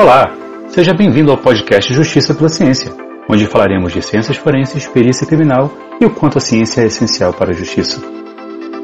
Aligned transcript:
Olá, 0.00 0.34
seja 0.70 0.94
bem-vindo 0.94 1.30
ao 1.30 1.36
podcast 1.36 1.92
Justiça 1.92 2.32
pela 2.32 2.48
Ciência, 2.48 2.90
onde 3.28 3.44
falaremos 3.44 3.92
de 3.92 4.00
ciências 4.00 4.38
forenses, 4.38 4.86
perícia 4.86 5.26
criminal 5.26 5.70
e 6.00 6.06
o 6.06 6.10
quanto 6.10 6.38
a 6.38 6.40
ciência 6.40 6.80
é 6.80 6.86
essencial 6.86 7.34
para 7.34 7.50
a 7.50 7.52
justiça. 7.52 8.00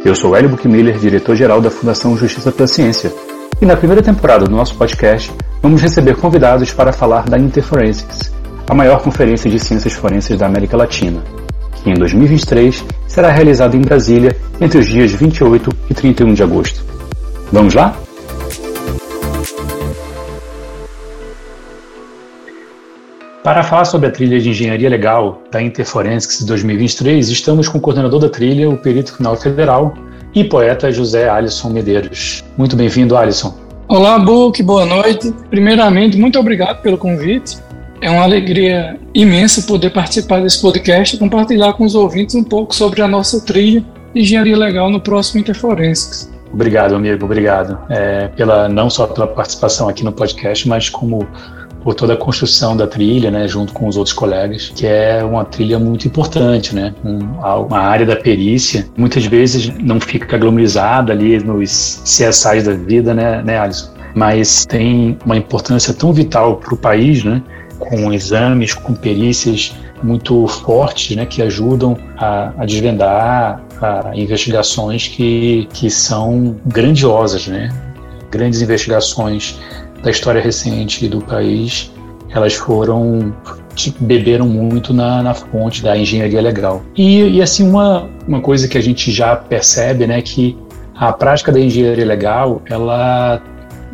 Eu 0.04 0.14
sou 0.14 0.36
Hélio 0.36 0.50
Buchmiller, 0.50 0.98
diretor-geral 0.98 1.62
da 1.62 1.70
Fundação 1.70 2.14
Justiça 2.18 2.52
pela 2.52 2.66
Ciência, 2.66 3.10
e 3.62 3.64
na 3.64 3.74
primeira 3.74 4.02
temporada 4.02 4.44
do 4.44 4.54
nosso 4.54 4.74
podcast 4.74 5.32
vamos 5.62 5.80
receber 5.80 6.16
convidados 6.16 6.70
para 6.70 6.92
falar 6.92 7.24
da 7.24 7.38
Interforensics, 7.38 8.30
a 8.68 8.74
maior 8.74 9.00
conferência 9.00 9.50
de 9.50 9.58
ciências 9.58 9.94
forenses 9.94 10.36
da 10.36 10.44
América 10.44 10.76
Latina, 10.76 11.24
que 11.82 11.88
em 11.88 11.94
2023 11.94 12.84
será 13.06 13.30
realizada 13.30 13.74
em 13.74 13.80
Brasília 13.80 14.36
entre 14.60 14.80
os 14.80 14.86
dias 14.86 15.12
28 15.12 15.70
e 15.88 15.94
31 15.94 16.34
de 16.34 16.42
agosto. 16.42 16.84
Vamos 17.50 17.72
lá? 17.72 17.96
Para 23.46 23.62
falar 23.62 23.84
sobre 23.84 24.08
a 24.08 24.10
trilha 24.10 24.40
de 24.40 24.50
engenharia 24.50 24.88
legal 24.88 25.40
da 25.52 25.62
Interforensics 25.62 26.42
2023, 26.42 27.28
estamos 27.28 27.68
com 27.68 27.78
o 27.78 27.80
coordenador 27.80 28.18
da 28.18 28.28
trilha, 28.28 28.68
o 28.68 28.76
perito 28.76 29.12
criminal 29.12 29.36
federal 29.36 29.94
e 30.34 30.42
poeta 30.42 30.90
José 30.90 31.28
Alisson 31.28 31.70
Medeiros. 31.70 32.42
Muito 32.58 32.74
bem-vindo, 32.74 33.16
Alisson. 33.16 33.56
Olá, 33.86 34.18
Book, 34.18 34.60
boa 34.64 34.84
noite. 34.84 35.32
Primeiramente, 35.48 36.16
muito 36.16 36.36
obrigado 36.40 36.82
pelo 36.82 36.98
convite. 36.98 37.56
É 38.00 38.10
uma 38.10 38.24
alegria 38.24 38.98
imensa 39.14 39.62
poder 39.62 39.90
participar 39.90 40.40
desse 40.40 40.60
podcast 40.60 41.14
e 41.14 41.18
compartilhar 41.20 41.72
com 41.74 41.84
os 41.84 41.94
ouvintes 41.94 42.34
um 42.34 42.42
pouco 42.42 42.74
sobre 42.74 43.00
a 43.00 43.06
nossa 43.06 43.40
trilha 43.40 43.84
de 44.12 44.22
engenharia 44.22 44.58
legal 44.58 44.90
no 44.90 45.00
próximo 45.00 45.38
Interforensics. 45.40 46.28
Obrigado, 46.52 46.96
amigo, 46.96 47.24
obrigado. 47.24 47.78
É, 47.90 48.26
pela, 48.26 48.68
não 48.68 48.90
só 48.90 49.06
pela 49.06 49.28
participação 49.28 49.88
aqui 49.88 50.02
no 50.02 50.10
podcast, 50.10 50.68
mas 50.68 50.88
como 50.88 51.24
por 51.86 51.94
toda 51.94 52.14
a 52.14 52.16
construção 52.16 52.76
da 52.76 52.84
trilha, 52.84 53.30
né, 53.30 53.46
junto 53.46 53.72
com 53.72 53.86
os 53.86 53.96
outros 53.96 54.12
colegas, 54.12 54.72
que 54.74 54.84
é 54.84 55.22
uma 55.22 55.44
trilha 55.44 55.78
muito 55.78 56.08
importante, 56.08 56.74
né, 56.74 56.92
um, 57.04 57.18
uma 57.64 57.78
área 57.78 58.04
da 58.04 58.16
perícia, 58.16 58.84
muitas 58.96 59.24
vezes 59.24 59.72
não 59.78 60.00
fica 60.00 60.36
glamourizada 60.36 61.12
ali 61.12 61.38
nos 61.38 62.02
CSIs 62.02 62.64
da 62.64 62.72
vida, 62.72 63.14
né, 63.14 63.40
né, 63.40 63.60
Alisson? 63.60 63.92
Mas 64.16 64.66
tem 64.66 65.16
uma 65.24 65.36
importância 65.36 65.94
tão 65.94 66.12
vital 66.12 66.56
para 66.56 66.74
o 66.74 66.76
país, 66.76 67.22
né, 67.22 67.40
com 67.78 68.12
exames, 68.12 68.74
com 68.74 68.92
perícias 68.92 69.72
muito 70.02 70.44
fortes, 70.48 71.14
né, 71.14 71.24
que 71.24 71.40
ajudam 71.40 71.96
a, 72.16 72.52
a 72.58 72.66
desvendar 72.66 73.62
a 73.80 74.10
investigações 74.12 75.06
que, 75.06 75.68
que 75.72 75.88
são 75.88 76.56
grandiosas, 76.66 77.46
né, 77.46 77.68
grandes 78.28 78.60
investigações 78.60 79.56
da 80.06 80.10
história 80.12 80.40
recente 80.40 81.08
do 81.08 81.20
país, 81.20 81.92
elas 82.30 82.54
foram 82.54 83.34
beberam 84.00 84.46
muito 84.46 84.94
na, 84.94 85.22
na 85.22 85.34
fonte 85.34 85.82
da 85.82 85.98
engenharia 85.98 86.40
legal. 86.40 86.82
E, 86.96 87.36
e, 87.36 87.42
assim, 87.42 87.68
uma, 87.68 88.08
uma 88.26 88.40
coisa 88.40 88.68
que 88.68 88.78
a 88.78 88.80
gente 88.80 89.10
já 89.10 89.36
percebe, 89.36 90.06
né, 90.06 90.22
que 90.22 90.56
a 90.94 91.12
prática 91.12 91.52
da 91.52 91.60
engenharia 91.60 92.06
legal, 92.06 92.62
ela 92.70 93.42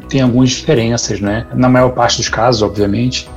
tem 0.09 0.21
algumas 0.21 0.51
diferenças, 0.51 1.21
né? 1.21 1.47
Na 1.55 1.69
maior 1.69 1.91
parte 1.91 2.19
dos 2.19 2.29
casos, 2.29 2.63
obviamente, 2.63 3.29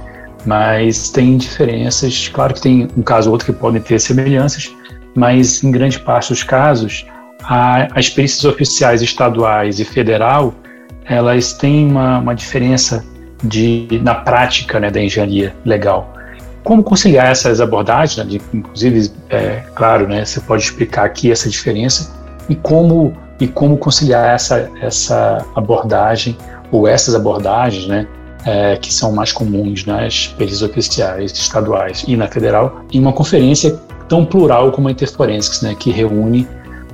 mas 0.45 1.09
tem 1.09 1.37
diferenças. 1.37 2.27
Claro 2.27 2.53
que 2.53 2.61
tem 2.61 2.87
um 2.95 3.01
caso 3.01 3.29
ou 3.29 3.33
outro 3.33 3.51
que 3.51 3.59
podem 3.59 3.81
ter 3.81 3.99
semelhanças, 3.99 4.71
mas 5.15 5.63
em 5.63 5.71
grande 5.71 5.97
parte 5.97 6.29
dos 6.29 6.43
casos, 6.43 7.07
a, 7.41 7.87
as 7.97 8.09
perícias 8.09 8.43
oficiais 8.43 9.01
estaduais 9.01 9.79
e 9.79 9.85
federal 9.85 10.53
elas 11.07 11.53
têm 11.53 11.87
uma, 11.87 12.19
uma 12.19 12.35
diferença 12.35 13.03
de, 13.43 13.87
na 14.01 14.15
prática 14.15 14.79
né, 14.79 14.89
da 14.89 15.01
engenharia 15.01 15.55
legal. 15.63 16.13
Como 16.63 16.83
conciliar 16.83 17.27
essas 17.27 17.61
abordagens, 17.61 18.17
né, 18.17 18.23
de, 18.25 18.41
inclusive, 18.53 19.11
é, 19.29 19.63
claro, 19.75 20.07
né, 20.07 20.25
você 20.25 20.39
pode 20.39 20.63
explicar 20.63 21.05
aqui 21.05 21.31
essa 21.31 21.49
diferença 21.49 22.11
e 22.49 22.55
como 22.55 23.13
e 23.39 23.47
como 23.47 23.77
conciliar 23.77 24.33
essa 24.33 24.71
essa 24.81 25.45
abordagem 25.55 26.37
ou 26.71 26.87
essas 26.87 27.13
abordagens, 27.13 27.85
né, 27.85 28.07
é, 28.45 28.77
que 28.77 28.93
são 28.93 29.11
mais 29.11 29.31
comuns 29.31 29.85
nas 29.85 30.27
perícias 30.27 30.63
oficiais 30.63 31.31
estaduais 31.31 32.03
e 32.07 32.15
na 32.15 32.27
federal, 32.27 32.81
em 32.91 32.99
uma 32.99 33.13
conferência 33.13 33.77
tão 34.07 34.25
plural 34.25 34.71
como 34.71 34.87
a 34.87 34.91
Interforensics, 34.91 35.61
né, 35.61 35.75
que 35.77 35.91
reúne 35.91 36.47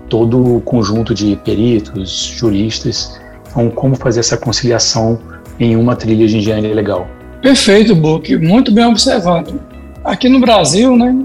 todo 0.09 0.57
o 0.57 0.61
conjunto 0.61 1.13
de 1.13 1.38
peritos, 1.38 2.33
juristas 2.38 3.19
então, 3.51 3.69
como 3.69 3.95
fazer 3.95 4.22
essa 4.22 4.38
conciliação 4.38 5.19
em 5.59 5.75
uma 5.75 5.95
trilha 5.95 6.28
de 6.28 6.38
engenharia 6.38 6.73
legal? 6.73 7.07
Perfeito, 7.41 7.94
Book. 7.94 8.38
Muito 8.38 8.72
bem 8.72 8.85
observado. 8.85 9.59
Aqui 10.03 10.28
no 10.28 10.39
Brasil, 10.39 10.97
né, 10.97 11.16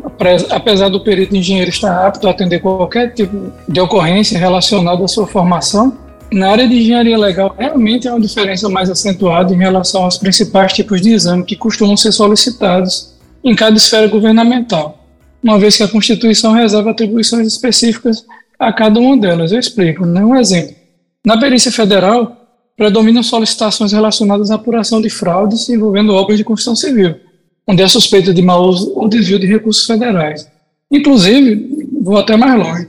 apesar 0.50 0.91
do 0.91 1.03
perito 1.03 1.34
engenheiro 1.34 1.70
estar 1.70 2.06
apto 2.06 2.26
a 2.28 2.31
atender 2.31 2.60
qualquer 2.60 3.15
tipo 3.15 3.50
de 3.66 3.81
ocorrência 3.81 4.38
relacionada 4.38 5.03
à 5.03 5.09
sua 5.09 5.26
formação, 5.26 5.97
na 6.31 6.50
área 6.50 6.69
de 6.69 6.75
engenharia 6.75 7.16
legal 7.16 7.54
realmente 7.56 8.06
há 8.06 8.12
uma 8.12 8.20
diferença 8.20 8.69
mais 8.69 8.91
acentuada 8.91 9.54
em 9.54 9.56
relação 9.56 10.04
aos 10.04 10.19
principais 10.19 10.72
tipos 10.72 11.00
de 11.00 11.12
exame 11.12 11.44
que 11.44 11.56
costumam 11.56 11.97
ser 11.97 12.12
solicitados 12.12 13.15
em 13.42 13.54
cada 13.54 13.76
esfera 13.76 14.09
governamental, 14.09 15.06
uma 15.42 15.59
vez 15.59 15.76
que 15.76 15.82
a 15.82 15.88
Constituição 15.88 16.53
reserva 16.53 16.91
atribuições 16.91 17.47
específicas 17.47 18.26
a 18.59 18.72
cada 18.72 19.00
uma 19.00 19.16
delas. 19.16 19.53
Eu 19.53 19.60
explico, 19.60 20.04
né? 20.04 20.22
um 20.22 20.36
exemplo. 20.36 20.75
Na 21.26 21.37
perícia 21.37 21.72
federal, 21.72 22.37
predominam 22.76 23.20
solicitações 23.20 23.91
relacionadas 23.91 24.53
à 24.53 24.54
apuração 24.54 25.00
de 25.00 25.10
fraudes 25.10 25.69
envolvendo 25.69 26.14
obras 26.14 26.38
de 26.38 26.44
construção 26.44 26.76
civil, 26.76 27.16
onde 27.66 27.82
há 27.82 27.88
suspeita 27.88 28.32
de 28.32 28.41
mau 28.41 28.64
uso 28.69 28.92
ou 28.94 29.09
desvio 29.09 29.36
de 29.36 29.47
recursos 29.48 29.84
federais. 29.84 30.48
Inclusive, 30.88 31.88
vou 32.00 32.16
até 32.16 32.36
mais 32.36 32.56
longe, 32.56 32.86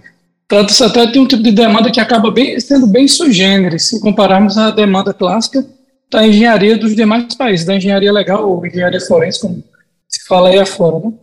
trata-se 0.48 0.84
até 0.84 1.08
de 1.08 1.18
um 1.18 1.26
tipo 1.26 1.42
de 1.42 1.52
demanda 1.52 1.90
que 1.90 2.00
acaba 2.00 2.30
bem, 2.30 2.60
sendo 2.60 2.86
bem 2.86 3.08
sugênere, 3.08 3.80
se 3.80 4.00
compararmos 4.00 4.56
à 4.56 4.70
demanda 4.70 5.16
clássica 5.16 5.66
da 6.12 6.28
engenharia 6.28 6.78
dos 6.78 6.96
demais 6.96 7.34
países, 7.34 7.66
da 7.66 7.76
engenharia 7.76 8.14
legal 8.14 8.48
ou 8.48 8.64
engenharia 8.64 9.02
forense, 9.02 9.42
como 9.42 9.64
se 10.08 10.28
fala 10.28 10.50
aí 10.50 10.60
afora. 10.60 11.00
Né? 11.00 11.14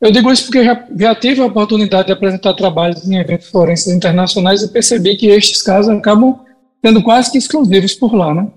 Eu 0.00 0.12
digo 0.12 0.30
isso 0.30 0.44
porque 0.44 0.64
já, 0.64 0.86
já 0.96 1.12
tive 1.12 1.40
a 1.40 1.46
oportunidade 1.46 2.06
de 2.06 2.12
apresentar 2.12 2.54
trabalhos 2.54 3.04
em 3.04 3.16
eventos 3.16 3.48
forenses 3.48 3.92
internacionais 3.92 4.62
e 4.62 4.68
percebi 4.68 5.16
que 5.16 5.26
estes 5.26 5.60
casos 5.60 5.92
acabam 5.92 6.38
sendo 6.84 7.02
quase 7.02 7.30
que 7.30 7.38
exclusivos 7.38 7.94
por 7.94 8.14
lá. 8.14 8.34
Né? 8.34 8.48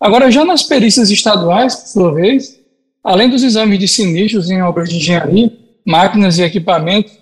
Agora, 0.00 0.30
já 0.30 0.44
nas 0.44 0.62
perícias 0.62 1.10
estaduais, 1.10 1.74
por 1.74 1.88
sua 1.88 2.14
vez, 2.14 2.58
além 3.02 3.28
dos 3.28 3.42
exames 3.42 3.78
de 3.78 3.88
sinistros 3.88 4.50
em 4.50 4.62
obras 4.62 4.88
de 4.88 4.96
engenharia, 4.96 5.52
máquinas 5.84 6.38
e 6.38 6.42
equipamentos, 6.42 7.12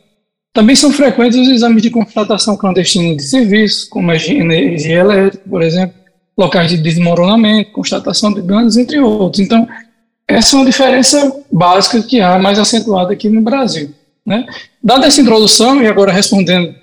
também 0.53 0.77
são 0.77 0.93
frequentes 0.93 1.38
os 1.38 1.49
exames 1.49 1.83
de 1.83 1.91
constatação 1.91 2.56
clandestina 2.56 3.16
de 3.16 3.22
serviços, 3.22 3.84
como 3.88 4.10
a 4.10 4.16
energia 4.16 5.00
elétrica, 5.00 5.49
por 5.49 5.62
exemplo, 5.62 5.94
locais 6.38 6.71
de 6.71 6.77
desmoronamento, 6.77 7.72
constatação 7.72 8.33
de 8.33 8.41
danos, 8.41 8.77
entre 8.77 8.99
outros. 9.00 9.41
Então, 9.41 9.66
essa 10.28 10.54
é 10.54 10.59
uma 10.59 10.66
diferença 10.66 11.43
básica 11.50 12.03
que 12.03 12.21
há 12.21 12.38
mais 12.38 12.59
acentuada 12.59 13.12
aqui 13.12 13.28
no 13.28 13.43
Brasil. 13.43 13.93
Né? 14.25 14.47
Dada 14.83 15.06
essa 15.06 15.21
introdução, 15.21 15.83
e 15.83 15.87
agora 15.87 16.12
respondendo 16.12 16.75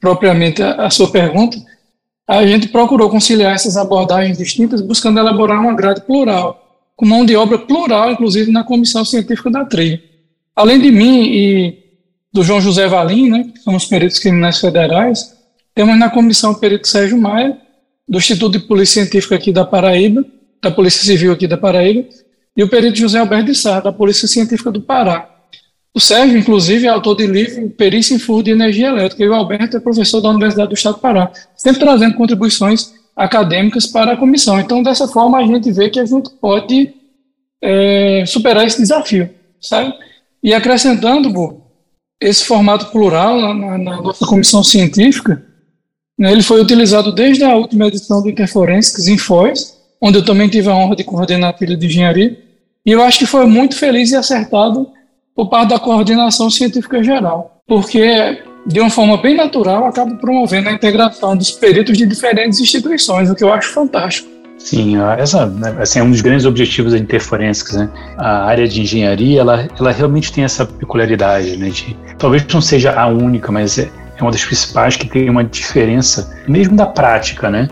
propriamente 0.00 0.62
a, 0.62 0.86
a 0.86 0.90
sua 0.90 1.10
pergunta, 1.10 1.58
a 2.38 2.46
gente 2.46 2.68
procurou 2.68 3.10
conciliar 3.10 3.56
essas 3.56 3.76
abordagens 3.76 4.38
distintas, 4.38 4.80
buscando 4.80 5.18
elaborar 5.18 5.60
uma 5.60 5.74
grade 5.74 6.02
plural, 6.02 6.86
com 6.94 7.04
mão 7.04 7.26
de 7.26 7.34
obra 7.34 7.58
plural, 7.58 8.12
inclusive 8.12 8.52
na 8.52 8.62
comissão 8.62 9.04
científica 9.04 9.50
da 9.50 9.64
trilha. 9.64 10.00
Além 10.54 10.80
de 10.80 10.92
mim 10.92 11.24
e 11.24 11.78
do 12.32 12.44
João 12.44 12.60
José 12.60 12.86
Valim, 12.86 13.28
né, 13.28 13.50
que 13.52 13.58
somos 13.58 13.84
peritos 13.84 14.20
criminais 14.20 14.60
federais, 14.60 15.36
temos 15.74 15.98
na 15.98 16.08
comissão 16.08 16.52
o 16.52 16.54
perito 16.54 16.86
Sérgio 16.86 17.18
Maia, 17.18 17.58
do 18.08 18.18
Instituto 18.18 18.52
de 18.52 18.60
Polícia 18.60 19.02
Científica 19.02 19.34
aqui 19.34 19.52
da 19.52 19.64
Paraíba, 19.64 20.24
da 20.62 20.70
Polícia 20.70 21.04
Civil 21.04 21.32
aqui 21.32 21.48
da 21.48 21.56
Paraíba, 21.56 22.08
e 22.56 22.62
o 22.62 22.68
perito 22.68 22.96
José 22.96 23.18
Alberto 23.18 23.46
de 23.46 23.56
Sá, 23.56 23.80
da 23.80 23.90
Polícia 23.90 24.28
Científica 24.28 24.70
do 24.70 24.80
Pará. 24.80 25.28
O 25.92 25.98
Sérgio, 25.98 26.38
inclusive, 26.38 26.86
é 26.86 26.88
autor 26.88 27.16
de 27.16 27.26
livro 27.26 27.68
Perícia 27.70 28.14
em 28.14 28.18
Furo 28.18 28.44
de 28.44 28.52
Energia 28.52 28.88
Elétrica, 28.88 29.24
e 29.24 29.28
o 29.28 29.34
Alberto 29.34 29.76
é 29.76 29.80
professor 29.80 30.20
da 30.20 30.30
Universidade 30.30 30.68
do 30.68 30.74
Estado 30.74 30.94
do 30.94 31.00
Pará, 31.00 31.32
sempre 31.56 31.80
trazendo 31.80 32.14
contribuições 32.14 32.92
acadêmicas 33.16 33.86
para 33.86 34.12
a 34.12 34.16
comissão. 34.16 34.60
Então, 34.60 34.82
dessa 34.82 35.08
forma, 35.08 35.38
a 35.38 35.44
gente 35.44 35.70
vê 35.72 35.90
que 35.90 35.98
a 35.98 36.04
gente 36.04 36.30
pode 36.40 36.94
é, 37.60 38.24
superar 38.24 38.66
esse 38.66 38.80
desafio, 38.80 39.28
sabe? 39.60 39.92
E 40.42 40.54
acrescentando, 40.54 41.28
Bo, 41.28 41.60
esse 42.20 42.44
formato 42.44 42.86
plural 42.86 43.40
na, 43.40 43.54
na, 43.54 43.78
na 43.78 44.02
nossa 44.02 44.24
comissão 44.26 44.62
científica, 44.62 45.44
né, 46.16 46.30
ele 46.30 46.42
foi 46.42 46.60
utilizado 46.60 47.12
desde 47.12 47.42
a 47.42 47.56
última 47.56 47.86
edição 47.88 48.22
do 48.22 48.28
Interforensics 48.28 49.08
em 49.08 49.18
Foz, 49.18 49.76
onde 50.00 50.18
eu 50.18 50.24
também 50.24 50.48
tive 50.48 50.68
a 50.68 50.74
honra 50.74 50.94
de 50.94 51.04
coordenar 51.04 51.50
a 51.50 51.52
trilha 51.52 51.76
de 51.76 51.86
engenharia, 51.86 52.38
e 52.86 52.92
eu 52.92 53.02
acho 53.02 53.18
que 53.18 53.26
foi 53.26 53.44
muito 53.46 53.74
feliz 53.74 54.12
e 54.12 54.16
acertado 54.16 54.88
por 55.40 55.48
parte 55.48 55.70
da 55.70 55.78
coordenação 55.78 56.50
científica 56.50 57.02
geral, 57.02 57.62
porque 57.66 58.42
de 58.66 58.78
uma 58.78 58.90
forma 58.90 59.16
bem 59.16 59.34
natural 59.34 59.86
acaba 59.86 60.14
promovendo 60.16 60.68
a 60.68 60.72
integração 60.72 61.34
dos 61.34 61.50
peritos 61.50 61.96
de 61.96 62.04
diferentes 62.04 62.60
instituições, 62.60 63.30
o 63.30 63.34
que 63.34 63.42
eu 63.42 63.50
acho 63.50 63.72
fantástico. 63.72 64.28
Sim, 64.58 64.98
essa 65.16 65.46
né, 65.46 65.74
assim, 65.80 66.00
é 66.00 66.02
um 66.02 66.10
dos 66.10 66.20
grandes 66.20 66.44
objetivos 66.44 66.92
da 66.92 66.98
Interforensics, 66.98 67.74
né? 67.74 67.88
A 68.18 68.44
área 68.44 68.68
de 68.68 68.82
engenharia, 68.82 69.40
ela, 69.40 69.66
ela 69.78 69.90
realmente 69.92 70.30
tem 70.30 70.44
essa 70.44 70.66
peculiaridade, 70.66 71.56
né? 71.56 71.70
De, 71.70 71.96
talvez 72.18 72.46
não 72.52 72.60
seja 72.60 72.92
a 72.92 73.06
única, 73.06 73.50
mas 73.50 73.78
é, 73.78 73.88
é 74.18 74.22
uma 74.22 74.30
das 74.30 74.44
principais 74.44 74.94
que 74.94 75.08
tem 75.08 75.30
uma 75.30 75.42
diferença, 75.42 76.36
mesmo 76.46 76.76
da 76.76 76.84
prática, 76.84 77.48
né? 77.48 77.66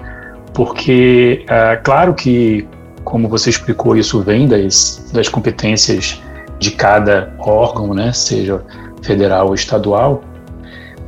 Porque, 0.54 1.44
é, 1.46 1.76
claro 1.76 2.14
que, 2.14 2.66
como 3.04 3.28
você 3.28 3.50
explicou, 3.50 3.94
isso 3.94 4.22
vem 4.22 4.48
das, 4.48 5.10
das 5.12 5.28
competências 5.28 6.18
de 6.58 6.70
cada 6.70 7.32
órgão, 7.38 7.94
né? 7.94 8.12
Seja 8.12 8.62
federal 9.02 9.49
ou 9.49 9.55
estadual, 9.55 10.22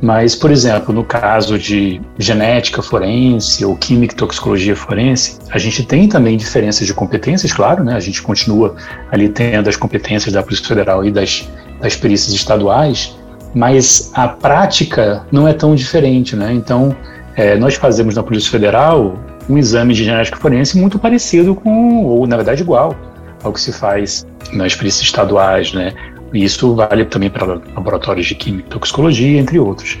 mas, 0.01 0.33
por 0.33 0.49
exemplo, 0.49 0.93
no 0.93 1.03
caso 1.03 1.59
de 1.59 2.01
genética 2.17 2.81
forense 2.81 3.63
ou 3.63 3.77
química 3.77 4.15
e 4.15 4.17
toxicologia 4.17 4.75
forense, 4.75 5.37
a 5.51 5.59
gente 5.59 5.83
tem 5.83 6.09
também 6.09 6.35
diferenças 6.35 6.87
de 6.87 6.93
competências, 6.93 7.53
claro, 7.53 7.83
né? 7.83 7.93
A 7.93 7.99
gente 7.99 8.19
continua 8.19 8.75
ali 9.11 9.29
tendo 9.29 9.69
as 9.69 9.75
competências 9.75 10.33
da 10.33 10.41
Polícia 10.41 10.65
Federal 10.65 11.05
e 11.05 11.11
das, 11.11 11.47
das 11.79 11.95
perícias 11.95 12.33
estaduais, 12.33 13.15
mas 13.53 14.11
a 14.15 14.27
prática 14.27 15.23
não 15.31 15.47
é 15.47 15.53
tão 15.53 15.75
diferente, 15.75 16.35
né? 16.35 16.51
Então, 16.51 16.95
é, 17.35 17.55
nós 17.55 17.75
fazemos 17.75 18.15
na 18.15 18.23
Polícia 18.23 18.49
Federal 18.49 19.13
um 19.47 19.55
exame 19.55 19.93
de 19.93 20.03
genética 20.03 20.37
forense 20.37 20.79
muito 20.79 20.97
parecido 20.97 21.53
com, 21.53 22.05
ou 22.05 22.25
na 22.25 22.37
verdade 22.37 22.63
igual, 22.63 22.95
ao 23.43 23.53
que 23.53 23.61
se 23.61 23.71
faz 23.71 24.25
nas 24.53 24.75
perícias 24.75 25.03
estaduais, 25.03 25.73
né? 25.73 25.93
Isso 26.33 26.75
vale 26.75 27.05
também 27.05 27.29
para 27.29 27.45
laboratórios 27.45 28.25
de 28.27 28.35
química 28.35 28.67
e 28.67 28.71
toxicologia, 28.71 29.39
entre 29.39 29.59
outros. 29.59 29.97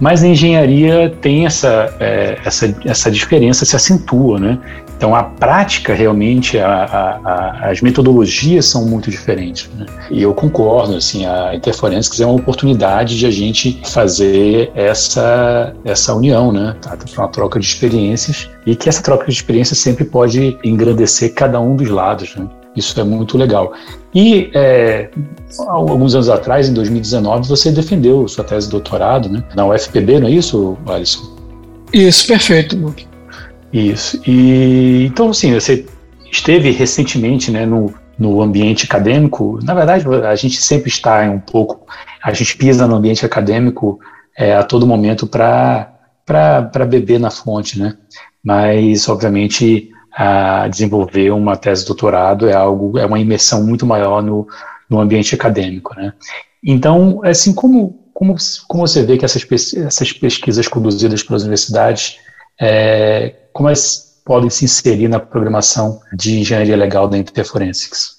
Mas 0.00 0.22
na 0.22 0.28
engenharia 0.28 1.12
tem 1.20 1.46
essa, 1.46 1.94
é, 1.98 2.38
essa, 2.44 2.74
essa 2.84 3.10
diferença, 3.10 3.64
se 3.64 3.74
acentua, 3.74 4.38
né? 4.38 4.58
Então 4.96 5.14
a 5.14 5.22
prática 5.22 5.94
realmente, 5.94 6.58
a, 6.58 6.84
a, 6.84 7.20
a, 7.24 7.70
as 7.70 7.80
metodologias 7.80 8.66
são 8.66 8.84
muito 8.84 9.10
diferentes. 9.10 9.70
Né? 9.76 9.86
E 10.10 10.22
eu 10.22 10.34
concordo, 10.34 10.96
assim, 10.96 11.24
a 11.24 11.54
Interforensics 11.54 12.20
é 12.20 12.26
uma 12.26 12.34
oportunidade 12.34 13.16
de 13.16 13.24
a 13.24 13.30
gente 13.30 13.80
fazer 13.86 14.72
essa, 14.74 15.72
essa 15.84 16.12
união, 16.14 16.50
né? 16.50 16.74
Tá? 16.82 16.98
Uma 17.16 17.28
troca 17.28 17.60
de 17.60 17.66
experiências 17.66 18.50
e 18.66 18.74
que 18.74 18.88
essa 18.88 19.00
troca 19.00 19.26
de 19.26 19.32
experiências 19.32 19.78
sempre 19.78 20.04
pode 20.04 20.58
engrandecer 20.64 21.32
cada 21.32 21.60
um 21.60 21.76
dos 21.76 21.88
lados, 21.88 22.34
né? 22.34 22.48
Isso 22.78 22.98
é 23.00 23.04
muito 23.04 23.36
legal. 23.36 23.72
E 24.14 24.50
é, 24.54 25.10
alguns 25.66 26.14
anos 26.14 26.28
atrás, 26.28 26.68
em 26.68 26.74
2019, 26.74 27.48
você 27.48 27.72
defendeu 27.72 28.26
sua 28.28 28.44
tese 28.44 28.66
de 28.66 28.72
doutorado 28.72 29.28
né, 29.28 29.42
na 29.54 29.66
UFPB, 29.66 30.20
não 30.20 30.28
é 30.28 30.30
isso, 30.30 30.78
Alisson? 30.86 31.36
Isso, 31.92 32.26
perfeito, 32.26 32.76
Luke. 32.76 33.06
Isso. 33.72 34.20
E 34.26 35.06
então, 35.06 35.30
assim, 35.30 35.52
você 35.52 35.84
esteve 36.30 36.70
recentemente 36.70 37.50
né, 37.50 37.66
no, 37.66 37.92
no 38.18 38.40
ambiente 38.40 38.84
acadêmico. 38.84 39.58
Na 39.62 39.74
verdade, 39.74 40.06
a 40.24 40.34
gente 40.36 40.60
sempre 40.60 40.88
está 40.88 41.22
um 41.22 41.40
pouco, 41.40 41.86
a 42.22 42.32
gente 42.32 42.56
pisa 42.56 42.86
no 42.86 42.96
ambiente 42.96 43.26
acadêmico 43.26 43.98
é, 44.36 44.54
a 44.54 44.62
todo 44.62 44.86
momento 44.86 45.26
para 45.26 46.86
beber 46.88 47.18
na 47.18 47.30
fonte, 47.30 47.78
né? 47.78 47.96
Mas, 48.42 49.08
obviamente, 49.08 49.90
a 50.20 50.66
desenvolver 50.66 51.30
uma 51.30 51.56
tese 51.56 51.82
de 51.82 51.86
doutorado 51.86 52.48
é 52.48 52.52
algo, 52.52 52.98
é 52.98 53.06
uma 53.06 53.20
imersão 53.20 53.62
muito 53.62 53.86
maior 53.86 54.20
no, 54.20 54.48
no 54.90 54.98
ambiente 54.98 55.32
acadêmico, 55.32 55.94
né? 55.94 56.12
Então, 56.60 57.20
assim, 57.22 57.52
como, 57.54 58.10
como, 58.12 58.34
como 58.66 58.84
você 58.84 59.04
vê 59.04 59.16
que 59.16 59.24
essas, 59.24 59.46
essas 59.76 60.12
pesquisas 60.12 60.66
conduzidas 60.66 61.22
pelas 61.22 61.42
universidades, 61.42 62.18
é, 62.60 63.32
como 63.52 63.68
elas 63.68 64.20
podem 64.24 64.50
se 64.50 64.64
inserir 64.64 65.06
na 65.06 65.20
programação 65.20 66.00
de 66.12 66.40
engenharia 66.40 66.76
legal 66.76 67.06
da 67.06 67.16
Interforensics? 67.16 68.17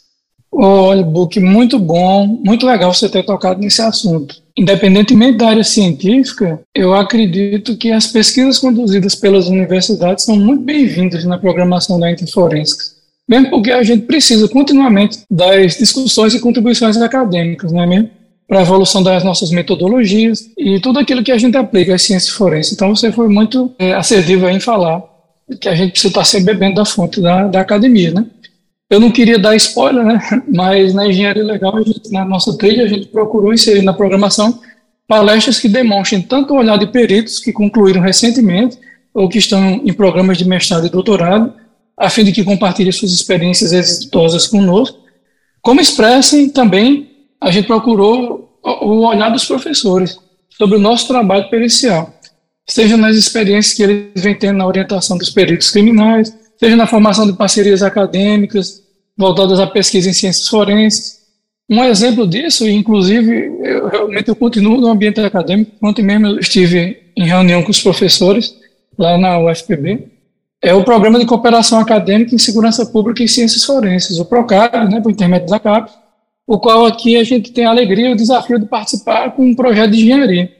Olha, 0.52 1.04
Book, 1.04 1.40
muito 1.40 1.78
bom, 1.78 2.26
muito 2.44 2.66
legal 2.66 2.94
você 2.94 3.08
ter 3.08 3.24
tocado 3.24 3.62
nesse 3.62 3.82
assunto. 3.82 4.36
Independentemente 4.58 5.38
da 5.38 5.50
área 5.50 5.64
científica, 5.64 6.60
eu 6.76 6.94
acredito 6.94 7.78
que 7.78 7.92
as 7.92 8.08
pesquisas 8.08 8.58
conduzidas 8.58 9.16
pelas 9.16 9.48
universidades 9.48 10.26
são 10.26 10.36
muito 10.36 10.64
bem-vindas 10.64 11.24
na 11.24 11.38
programação 11.38 12.00
da 12.00 12.12
Interforensics. 12.12 12.98
Mesmo 13.28 13.52
porque 13.52 13.72
a 13.72 13.84
gente 13.84 14.08
precisa 14.08 14.50
continuamente 14.50 15.20
das 15.30 15.78
discussões 15.78 16.34
e 16.34 16.40
contribuições 16.40 16.98
acadêmicas, 16.98 17.72
não 17.72 17.84
é 17.84 17.86
mesmo? 17.86 18.10
Para 18.48 18.60
a 18.60 18.64
evolução 18.64 19.04
das 19.04 19.24
nossas 19.24 19.52
metodologias 19.52 20.50
e 20.58 20.80
tudo 20.80 20.98
aquilo 20.98 21.24
que 21.24 21.32
a 21.32 21.38
gente 21.38 21.56
aplica 21.56 21.94
às 21.94 22.02
ciências 22.02 22.34
forenses. 22.34 22.74
Então 22.74 22.96
você 22.96 23.12
foi 23.12 23.30
muito 23.30 23.72
é, 23.78 23.94
assertivo 23.94 24.50
em 24.50 24.60
falar 24.60 25.04
que 25.62 25.70
a 25.70 25.76
gente 25.76 25.92
precisa 25.92 26.10
estar 26.10 26.24
sempre 26.24 26.54
bebendo 26.54 26.76
da 26.76 26.86
fonte 26.86 27.22
da, 27.22 27.44
da 27.48 27.62
academia, 27.62 28.12
né? 28.12 28.26
Eu 28.90 29.00
não 29.00 29.12
queria 29.12 29.38
dar 29.38 29.56
spoiler, 29.56 30.04
né? 30.04 30.20
Mas 30.54 30.94
na 30.94 31.08
engenharia 31.08 31.44
legal, 31.44 31.78
gente, 31.84 32.12
na 32.12 32.26
nossa 32.26 32.58
trilha, 32.58 32.84
a 32.84 32.88
gente 32.88 33.08
procurou 33.08 33.54
inserir 33.54 33.84
na 33.84 33.94
programação 33.94 34.60
palestras 35.08 35.60
que 35.60 35.68
demonstrem 35.68 36.22
tanto 36.22 36.54
o 36.54 36.58
olhar 36.58 36.78
de 36.78 36.88
peritos 36.88 37.40
que 37.40 37.52
concluíram 37.52 38.02
recentemente 38.02 38.78
ou 39.14 39.28
que 39.28 39.40
estão 39.40 39.82
em 39.84 39.94
programas 39.94 40.38
de 40.38 40.48
mestrado 40.48 40.86
e 40.86 40.90
doutorado, 40.90 41.54
a 41.98 42.10
fim 42.10 42.24
de 42.24 42.32
que 42.32 42.44
compartilhem 42.44 42.92
suas 42.92 43.12
experiências 43.12 43.74
exitosas 43.74 44.48
conosco, 44.48 45.00
como 45.62 45.82
expressem 45.82 46.50
também, 46.50 47.10
a 47.42 47.52
gente 47.52 47.68
procurou 47.68 48.60
o 48.64 49.06
olhar 49.06 49.30
dos 49.30 49.46
professores 49.46 50.18
sobre 50.50 50.78
o 50.78 50.80
nosso 50.80 51.08
trabalho 51.08 51.50
pericial, 51.50 52.14
seja 52.68 52.96
nas 52.96 53.16
experiências 53.16 53.76
que 53.76 53.84
eles 53.84 54.24
vêm 54.24 54.36
tendo 54.36 54.58
na 54.58 54.68
orientação 54.68 55.18
dos 55.18 55.30
peritos 55.30 55.72
criminais, 55.72 56.34
seja 56.60 56.76
na 56.76 56.86
formação 56.86 57.26
de 57.26 57.34
parcerias 57.34 57.82
acadêmicas 57.82 58.84
voltadas 59.18 59.60
à 59.60 59.68
pesquisa 59.68 60.10
em 60.10 60.14
ciências 60.14 60.48
forenses. 60.48 61.20
Um 61.70 61.84
exemplo 61.84 62.28
disso, 62.28 62.68
inclusive, 62.68 63.52
eu, 63.64 63.88
realmente 63.88 64.28
eu 64.28 64.36
continuo 64.36 64.82
no 64.82 64.88
ambiente 64.88 65.20
acadêmico, 65.22 65.72
ontem 65.82 66.04
mesmo 66.04 66.28
eu 66.28 66.40
estive 66.40 66.98
em 67.16 67.26
reunião 67.26 67.64
com 67.64 67.72
os 67.72 67.82
professores 67.82 68.54
lá 68.98 69.18
na 69.18 69.40
UFPB, 69.40 70.08
é 70.62 70.74
o 70.74 70.84
Programa 70.84 71.20
de 71.20 71.26
Cooperação 71.26 71.80
Acadêmica 71.80 72.36
em 72.36 72.40
Segurança 72.40 72.86
Pública 72.86 73.24
e 73.24 73.28
Ciências 73.28 73.64
Forenses, 73.64 74.20
o 74.20 74.26
PROCAP, 74.26 74.90
né, 74.90 75.00
por 75.00 75.12
intermédio 75.12 75.48
da 75.48 75.60
CAP, 75.60 75.92
o 76.46 76.60
qual 76.60 76.86
aqui 76.86 77.16
a 77.16 77.24
gente 77.24 77.52
tem 77.52 77.66
a 77.66 77.70
alegria 77.70 78.10
e 78.10 78.14
o 78.14 78.18
desafio 78.18 78.60
de 78.60 78.66
participar 78.66 79.32
com 79.32 79.46
um 79.46 79.56
projeto 79.56 79.92
de 79.92 80.02
engenharia 80.02 80.52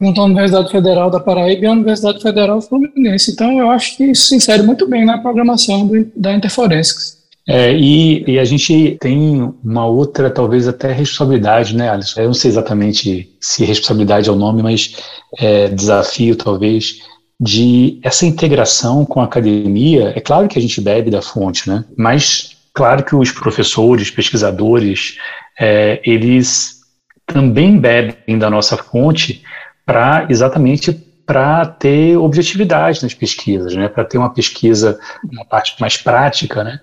junto 0.00 0.20
à 0.20 0.24
Universidade 0.24 0.70
Federal 0.70 1.10
da 1.10 1.20
Paraíba 1.20 1.64
e 1.64 1.66
à 1.66 1.72
Universidade 1.72 2.22
Federal 2.22 2.60
Fluminense. 2.62 3.32
Então, 3.32 3.58
eu 3.58 3.70
acho 3.70 3.96
que 3.96 4.04
isso 4.04 4.28
se 4.28 4.36
insere 4.36 4.62
muito 4.62 4.88
bem 4.88 5.04
na 5.04 5.18
programação 5.18 5.86
do, 5.86 6.10
da 6.16 6.32
Interforensics. 6.32 7.20
É, 7.48 7.72
e, 7.74 8.24
e, 8.26 8.38
a 8.38 8.44
gente 8.44 8.96
tem 9.00 9.52
uma 9.64 9.84
outra, 9.84 10.30
talvez 10.30 10.68
até 10.68 10.92
responsabilidade, 10.92 11.74
né, 11.74 11.90
Alisson? 11.90 12.20
Eu 12.20 12.26
não 12.26 12.34
sei 12.34 12.50
exatamente 12.50 13.28
se 13.40 13.64
responsabilidade 13.64 14.28
é 14.28 14.32
o 14.32 14.36
nome, 14.36 14.62
mas 14.62 14.96
é, 15.38 15.68
desafio, 15.68 16.36
talvez, 16.36 17.00
de 17.40 17.98
essa 18.02 18.24
integração 18.24 19.04
com 19.04 19.20
a 19.20 19.24
academia. 19.24 20.12
É 20.14 20.20
claro 20.20 20.46
que 20.48 20.58
a 20.58 20.62
gente 20.62 20.80
bebe 20.80 21.10
da 21.10 21.22
fonte, 21.22 21.68
né? 21.68 21.84
Mas 21.96 22.56
claro 22.72 23.02
que 23.02 23.16
os 23.16 23.32
professores, 23.32 24.10
pesquisadores, 24.10 25.16
é, 25.58 26.00
eles 26.04 26.80
também 27.26 27.78
bebem 27.78 28.38
da 28.38 28.50
nossa 28.50 28.76
fonte 28.76 29.42
para 29.84 30.26
exatamente 30.28 30.92
para 31.26 31.64
ter 31.64 32.16
objetividade 32.16 33.02
nas 33.02 33.14
pesquisas, 33.14 33.74
né? 33.74 33.88
Para 33.88 34.04
ter 34.04 34.18
uma 34.18 34.34
pesquisa, 34.34 34.98
uma 35.32 35.44
parte 35.44 35.76
mais 35.80 35.96
prática, 35.96 36.64
né? 36.64 36.80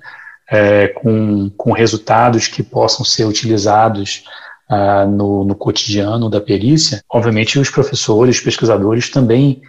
É, 0.50 0.88
com, 0.88 1.50
com 1.58 1.74
resultados 1.74 2.48
que 2.48 2.64
possam 2.64 3.04
ser 3.04 3.26
utilizados 3.26 4.24
ah, 4.70 5.06
no, 5.06 5.44
no 5.44 5.54
cotidiano 5.54 6.30
da 6.30 6.40
perícia. 6.40 7.02
Obviamente, 7.10 7.60
os 7.60 7.70
professores, 7.70 8.38
os 8.38 8.42
pesquisadores 8.42 9.10
também 9.10 9.62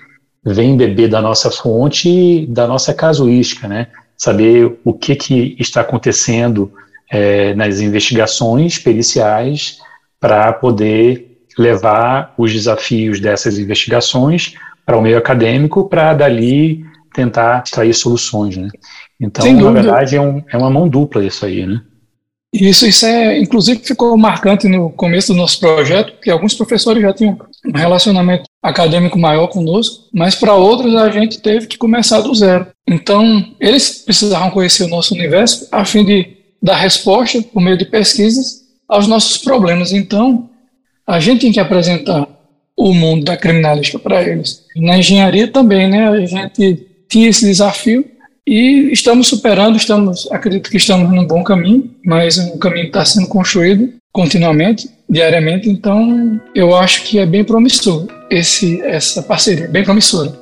vêm 0.45 0.77
beber 0.77 1.09
da 1.09 1.21
nossa 1.21 1.51
fonte, 1.51 2.47
da 2.47 2.67
nossa 2.67 2.95
casuística, 2.95 3.67
né? 3.67 3.89
Saber 4.17 4.79
o 4.85 4.95
que, 4.95 5.17
que 5.17 5.57
está 5.59 5.81
acontecendo 5.81 6.73
é, 7.11 7.55
nas 7.55 7.81
investigações 7.81 8.79
periciais 8.79 9.79
para 10.21 10.53
poder 10.53 11.28
levar 11.59 12.33
os 12.39 12.53
desafios 12.53 13.21
dessas 13.21 13.59
investigações 13.59 14.55
para 14.87 14.97
o 14.97 15.03
meio 15.03 15.19
acadêmico 15.19 15.89
para 15.89 16.15
dali 16.15 16.85
tentar 17.13 17.63
extrair 17.65 17.93
soluções, 17.93 18.57
né? 18.57 18.69
Então, 19.21 19.53
na 19.53 19.71
verdade, 19.73 20.17
é, 20.17 20.21
um, 20.21 20.43
é 20.51 20.57
uma 20.57 20.71
mão 20.71 20.89
dupla 20.89 21.25
isso 21.25 21.45
aí, 21.45 21.67
né? 21.67 21.81
Isso, 22.53 22.87
isso 22.87 23.05
é, 23.05 23.39
inclusive, 23.39 23.81
ficou 23.85 24.17
marcante 24.17 24.67
no 24.69 24.89
começo 24.91 25.35
do 25.35 25.39
nosso 25.39 25.61
projeto, 25.61 26.13
porque 26.13 26.31
alguns 26.31 26.55
professores 26.55 27.03
já 27.03 27.13
tinham 27.13 27.37
um 27.67 27.77
relacionamento 27.77 28.45
acadêmico 28.63 29.19
maior 29.19 29.49
conosco, 29.49 30.07
mas 30.15 30.35
para 30.35 30.55
outros 30.55 30.95
a 30.97 31.11
gente 31.11 31.41
teve 31.41 31.67
que 31.67 31.77
começar 31.77 32.23
do 32.23 32.35
zero. 32.35 32.67
Então, 32.89 33.45
eles 33.61 34.03
precisavam 34.03 34.51
conhecer 34.51 34.85
o 34.85 34.89
nosso 34.89 35.15
universo 35.15 35.69
a 35.71 35.85
fim 35.85 36.05
de 36.05 36.39
dar 36.63 36.77
resposta 36.77 37.43
por 37.43 37.61
meio 37.61 37.77
de 37.77 37.85
pesquisas 37.85 38.63
aos 38.89 39.07
nossos 39.07 39.37
problemas. 39.37 39.93
Então, 39.93 40.49
a 41.09 41.19
gente 41.19 41.41
tem 41.41 41.53
que 41.53 41.59
apresentar 41.59 42.29
o 42.77 42.93
mundo 42.93 43.25
da 43.25 43.37
criminalística 43.37 43.99
para 43.99 44.23
eles. 44.23 44.65
Na 44.77 44.99
engenharia 44.99 45.49
também, 45.49 45.89
né? 45.89 46.07
A 46.07 46.27
gente 46.27 46.87
tinha 47.09 47.31
esse 47.31 47.47
desafio 47.47 48.05
E 48.47 48.91
estamos 48.93 49.29
superando, 49.29 49.77
estamos, 49.77 50.27
acredito 50.33 50.71
que 50.71 50.79
estamos 50.79 51.11
num 51.11 51.27
bom 51.27 51.45
caminho, 51.45 51.91
mas 52.03 52.39
um 52.39 52.59
caminho 52.59 52.87
está 52.87 53.05
sendo 53.05 53.27
construído 53.27 53.93
continuamente, 54.11 54.89
diariamente. 55.09 55.69
Então, 55.69 56.41
eu 56.55 56.75
acho 56.75 57.05
que 57.05 57.19
é 57.19 57.27
bem 57.27 57.45
promissor 57.45 58.07
esse, 58.31 58.81
essa 58.83 59.23
parceria, 59.23 59.69
bem 59.69 59.85
promissora. 59.85 60.33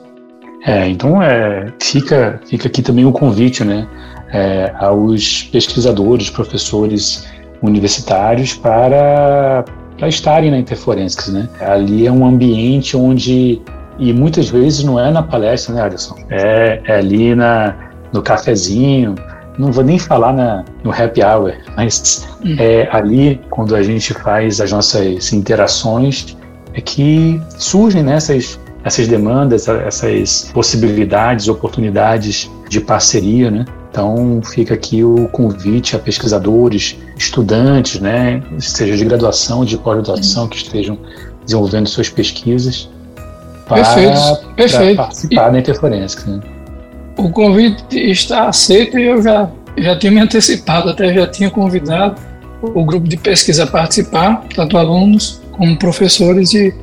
É, 0.64 0.88
então 0.88 1.20
é, 1.20 1.72
fica, 1.82 2.40
fica 2.48 2.68
aqui 2.68 2.80
também 2.80 3.04
o 3.04 3.12
convite, 3.12 3.64
né, 3.64 3.88
é, 4.32 4.72
aos 4.78 5.42
pesquisadores, 5.44 6.30
professores 6.30 7.26
universitários 7.60 8.54
para, 8.54 9.64
para 9.98 10.08
estarem 10.08 10.50
na 10.50 10.58
Interforensics, 10.58 11.28
né? 11.28 11.48
Ali 11.60 12.06
é 12.06 12.12
um 12.12 12.26
ambiente 12.26 12.96
onde 12.96 13.60
e 13.98 14.12
muitas 14.12 14.50
vezes 14.50 14.84
não 14.84 15.00
é 15.00 15.10
na 15.10 15.22
palestra, 15.22 15.74
né, 15.74 15.82
Alisson? 15.82 16.16
É, 16.28 16.82
é 16.84 16.96
ali 16.96 17.34
na, 17.34 17.74
no 18.12 18.22
cafezinho, 18.22 19.14
não 19.58 19.72
vou 19.72 19.82
nem 19.82 19.98
falar 19.98 20.32
na, 20.32 20.64
no 20.84 20.90
happy 20.90 21.22
hour, 21.22 21.54
mas 21.76 22.28
uhum. 22.44 22.56
é 22.58 22.88
ali 22.92 23.40
quando 23.48 23.74
a 23.74 23.82
gente 23.82 24.12
faz 24.12 24.60
as 24.60 24.70
nossas 24.70 25.32
interações 25.32 26.36
é 26.74 26.80
que 26.80 27.40
surgem 27.56 28.02
nessas 28.02 28.56
né, 28.56 28.66
essas 28.84 29.08
demandas, 29.08 29.66
essas 29.66 30.48
possibilidades, 30.54 31.48
oportunidades 31.48 32.48
de 32.68 32.80
parceria, 32.80 33.50
né? 33.50 33.64
Então 33.90 34.40
fica 34.44 34.74
aqui 34.74 35.02
o 35.02 35.26
convite 35.28 35.96
a 35.96 35.98
pesquisadores, 35.98 36.96
estudantes, 37.16 38.00
né, 38.00 38.42
seja 38.58 38.96
de 38.96 39.04
graduação, 39.04 39.64
de 39.64 39.78
pós-graduação, 39.78 40.48
que 40.48 40.56
estejam 40.56 40.98
desenvolvendo 41.44 41.88
suas 41.88 42.08
pesquisas 42.08 42.88
para, 43.66 43.82
perfeito, 43.82 44.54
perfeito. 44.54 44.96
participar 44.96 45.48
e... 45.48 45.52
da 45.52 45.58
interferência. 45.58 46.20
Né? 46.26 46.40
O 47.16 47.30
convite 47.30 47.98
está 47.98 48.48
aceito 48.48 48.98
e 48.98 49.04
eu 49.04 49.22
já, 49.22 49.50
já 49.78 49.98
tinha 49.98 50.12
me 50.12 50.20
antecipado, 50.20 50.90
até 50.90 51.12
já 51.12 51.26
tinha 51.26 51.50
convidado 51.50 52.20
o 52.62 52.84
grupo 52.84 53.08
de 53.08 53.16
pesquisa 53.16 53.64
a 53.64 53.66
participar, 53.66 54.44
tanto 54.54 54.76
alunos 54.76 55.40
como 55.52 55.76
professores, 55.78 56.52
e, 56.54 56.74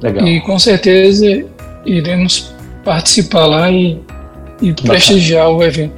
Legal. 0.00 0.26
e 0.26 0.40
com 0.42 0.58
certeza 0.58 1.44
iremos 1.84 2.52
participar 2.84 3.46
lá 3.46 3.70
e, 3.70 4.00
e 4.62 4.72
prestigiar 4.72 5.50
o 5.50 5.62
evento. 5.62 5.97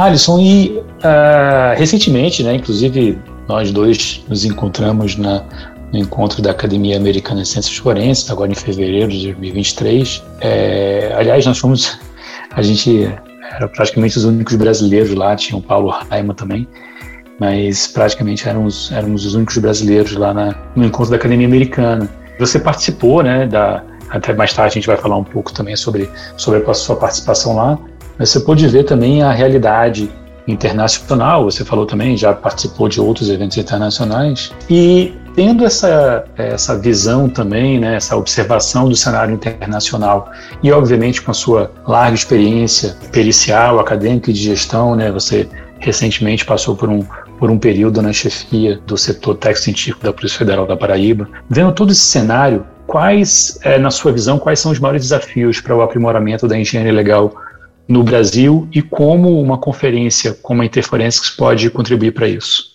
Alisson, 0.00 0.38
e 0.38 0.68
uh, 0.78 1.76
recentemente, 1.76 2.42
né, 2.42 2.54
inclusive 2.54 3.18
nós 3.46 3.70
dois 3.70 4.24
nos 4.28 4.44
encontramos 4.44 5.16
na, 5.16 5.44
no 5.92 5.98
encontro 5.98 6.40
da 6.40 6.52
Academia 6.52 6.96
Americana 6.96 7.42
de 7.42 7.48
Ciências 7.48 7.76
Forenses, 7.76 8.30
agora 8.30 8.50
em 8.50 8.54
fevereiro 8.54 9.08
de 9.10 9.24
2023. 9.24 10.22
É, 10.40 11.12
aliás, 11.16 11.44
nós 11.44 11.58
fomos, 11.58 11.98
a 12.54 12.62
gente 12.62 13.12
era 13.56 13.68
praticamente 13.68 14.16
os 14.16 14.24
únicos 14.24 14.54
brasileiros 14.56 15.12
lá, 15.14 15.34
tinha 15.36 15.58
o 15.58 15.62
Paulo 15.62 15.90
Raima 15.90 16.32
também, 16.32 16.66
mas 17.38 17.88
praticamente 17.88 18.48
éramos, 18.48 18.92
éramos 18.92 19.26
os 19.26 19.34
únicos 19.34 19.58
brasileiros 19.58 20.12
lá 20.12 20.32
na, 20.32 20.54
no 20.76 20.84
encontro 20.84 21.10
da 21.10 21.16
Academia 21.16 21.46
Americana. 21.46 22.08
Você 22.38 22.58
participou, 22.58 23.22
né, 23.22 23.46
da, 23.46 23.82
até 24.08 24.32
mais 24.32 24.52
tarde 24.52 24.72
a 24.72 24.74
gente 24.74 24.86
vai 24.86 24.96
falar 24.96 25.16
um 25.16 25.24
pouco 25.24 25.52
também 25.52 25.76
sobre, 25.76 26.08
sobre 26.36 26.62
a 26.64 26.74
sua 26.74 26.96
participação 26.96 27.56
lá, 27.56 27.78
mas 28.20 28.28
você 28.28 28.40
pôde 28.40 28.68
ver 28.68 28.84
também 28.84 29.22
a 29.22 29.32
realidade 29.32 30.10
internacional, 30.46 31.44
você 31.44 31.64
falou 31.64 31.86
também, 31.86 32.18
já 32.18 32.34
participou 32.34 32.86
de 32.86 33.00
outros 33.00 33.30
eventos 33.30 33.56
internacionais, 33.56 34.52
e 34.68 35.14
tendo 35.34 35.64
essa, 35.64 36.24
essa 36.36 36.78
visão 36.78 37.30
também, 37.30 37.80
né, 37.80 37.94
essa 37.94 38.14
observação 38.16 38.90
do 38.90 38.94
cenário 38.94 39.34
internacional 39.34 40.30
e, 40.62 40.70
obviamente, 40.70 41.22
com 41.22 41.30
a 41.30 41.34
sua 41.34 41.72
larga 41.86 42.14
experiência 42.14 42.94
pericial, 43.10 43.80
acadêmica 43.80 44.30
e 44.30 44.34
de 44.34 44.42
gestão, 44.42 44.94
né, 44.94 45.10
você 45.10 45.48
recentemente 45.78 46.44
passou 46.44 46.76
por 46.76 46.90
um, 46.90 47.02
por 47.38 47.50
um 47.50 47.58
período 47.58 48.02
na 48.02 48.12
chefia 48.12 48.78
do 48.86 48.98
setor 48.98 49.36
técnico-científico 49.36 50.04
da 50.04 50.12
Polícia 50.12 50.36
Federal 50.36 50.66
da 50.66 50.76
Paraíba. 50.76 51.26
Vendo 51.48 51.72
todo 51.72 51.90
esse 51.90 52.02
cenário, 52.02 52.66
quais, 52.86 53.58
é, 53.62 53.78
na 53.78 53.90
sua 53.90 54.12
visão, 54.12 54.38
quais 54.38 54.60
são 54.60 54.72
os 54.72 54.78
maiores 54.78 55.04
desafios 55.04 55.58
para 55.58 55.74
o 55.74 55.80
aprimoramento 55.80 56.46
da 56.46 56.58
engenharia 56.58 56.92
legal 56.92 57.32
no 57.90 58.04
Brasil 58.04 58.68
e 58.72 58.80
como 58.80 59.40
uma 59.40 59.58
conferência 59.58 60.32
como 60.32 60.62
a 60.62 60.64
Interforensics 60.64 61.30
pode 61.30 61.68
contribuir 61.70 62.12
para 62.12 62.28
isso? 62.28 62.70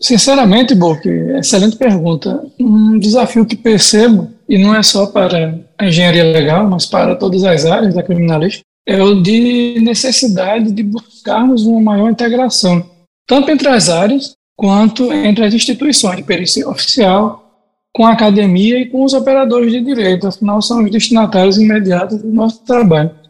Sinceramente, 0.00 0.74
Boque, 0.74 1.08
excelente 1.08 1.76
pergunta. 1.76 2.40
Um 2.58 2.98
desafio 2.98 3.44
que 3.44 3.56
percebo, 3.56 4.30
e 4.48 4.56
não 4.56 4.74
é 4.74 4.82
só 4.82 5.06
para 5.06 5.58
a 5.76 5.86
engenharia 5.86 6.24
legal, 6.24 6.68
mas 6.68 6.86
para 6.86 7.16
todas 7.16 7.42
as 7.42 7.64
áreas 7.66 7.94
da 7.94 8.02
criminalística, 8.02 8.64
é 8.86 9.02
o 9.02 9.20
de 9.20 9.80
necessidade 9.80 10.70
de 10.70 10.82
buscarmos 10.82 11.66
uma 11.66 11.80
maior 11.80 12.10
integração, 12.10 12.88
tanto 13.26 13.50
entre 13.50 13.68
as 13.68 13.88
áreas 13.88 14.34
quanto 14.56 15.12
entre 15.12 15.44
as 15.44 15.54
instituições 15.54 16.16
de 16.16 16.22
perícia 16.22 16.68
oficial, 16.68 17.44
com 17.92 18.06
a 18.06 18.12
academia 18.12 18.78
e 18.78 18.86
com 18.86 19.04
os 19.04 19.14
operadores 19.14 19.72
de 19.72 19.80
direito, 19.80 20.26
afinal 20.26 20.60
são 20.60 20.84
os 20.84 20.90
destinatários 20.90 21.56
imediatos 21.56 22.20
do 22.20 22.28
nosso 22.28 22.64
trabalho. 22.64 23.23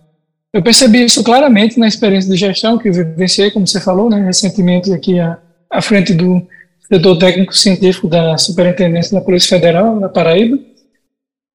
Eu 0.54 0.62
percebi 0.62 1.04
isso 1.04 1.24
claramente 1.24 1.80
na 1.80 1.88
experiência 1.88 2.30
de 2.30 2.36
gestão 2.36 2.78
que 2.78 2.88
eu 2.88 2.92
vivenciei, 2.92 3.50
como 3.50 3.66
você 3.66 3.80
falou, 3.80 4.08
né, 4.08 4.24
recentemente 4.24 4.92
aqui 4.92 5.18
à, 5.18 5.36
à 5.68 5.82
frente 5.82 6.14
do 6.14 6.40
setor 6.88 7.18
técnico 7.18 7.52
científico 7.52 8.06
da 8.06 8.38
Superintendência 8.38 9.18
da 9.18 9.24
Polícia 9.24 9.48
Federal 9.48 9.98
da 9.98 10.08
Paraíba. 10.08 10.56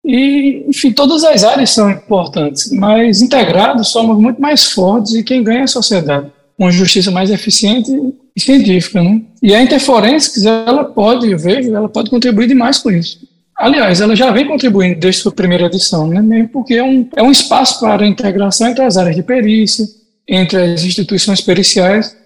E, 0.03 0.65
enfim, 0.68 0.91
todas 0.91 1.24
as 1.24 1.46
áreas 1.46 1.70
são 1.70 1.89
importantes, 1.89 2.74
mas 2.74 3.22
integrados 3.22 3.88
somos 3.88 4.18
muito 4.18 4.41
mais 4.41 4.65
fortes 4.65 5.13
e 5.13 5.24
quem 5.24 5.44
ganha 5.44 5.62
é 5.62 5.63
a 5.63 5.68
sociedade. 5.68 6.29
Uma 6.58 6.70
justiça 6.70 7.10
mais 7.10 7.32
eficiente 7.32 7.89
e 8.36 8.41
científica, 8.41 9.01
né? 9.01 9.22
E 9.41 9.56
a 9.56 9.63
Interforensics, 9.63 10.46
ela 10.46 10.84
pode, 10.84 11.32
eu 11.32 11.39
vejo, 11.39 11.74
ela 11.74 11.88
pode 11.88 12.10
contribuir 12.10 12.48
demais 12.48 12.79
com 12.79 12.91
isso. 12.91 13.28
Aliás, 13.60 14.00
ela 14.00 14.16
já 14.16 14.32
vem 14.32 14.48
contribuindo 14.48 15.00
desde 15.00 15.22
sua 15.22 15.34
primeira 15.34 15.66
edição, 15.66 16.08
né? 16.08 16.50
Porque 16.51 16.75
é 16.75 16.84
um, 16.84 17.08
é 17.16 17.22
um 17.22 17.30
espaço 17.30 17.80
para 17.80 18.06
a 18.06 18.08
integração 18.08 18.70
entre 18.70 18.84
as 18.84 18.96
áreas 18.96 19.16
de 19.16 19.22
perícia, 19.22 19.86
entre 20.28 20.58
as 20.58 20.84
instituições 20.84 21.42
periciais 21.42 22.18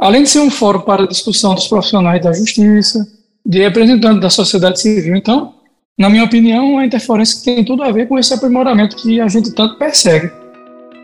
além 0.00 0.22
de 0.22 0.30
ser 0.30 0.40
um 0.40 0.50
fórum 0.50 0.80
para 0.80 1.06
discussão 1.06 1.54
dos 1.54 1.68
profissionais 1.68 2.22
da 2.22 2.32
justiça, 2.32 3.06
de 3.44 3.58
representantes 3.60 4.20
da 4.20 4.30
sociedade 4.30 4.80
civil. 4.80 5.14
Então, 5.14 5.52
na 5.98 6.08
minha 6.08 6.24
opinião, 6.24 6.78
a 6.78 6.86
interferência 6.86 7.44
tem 7.44 7.62
tudo 7.62 7.82
a 7.82 7.92
ver 7.92 8.08
com 8.08 8.18
esse 8.18 8.32
aprimoramento 8.32 8.96
que 8.96 9.20
a 9.20 9.28
gente 9.28 9.54
tanto 9.54 9.76
persegue. 9.76 10.30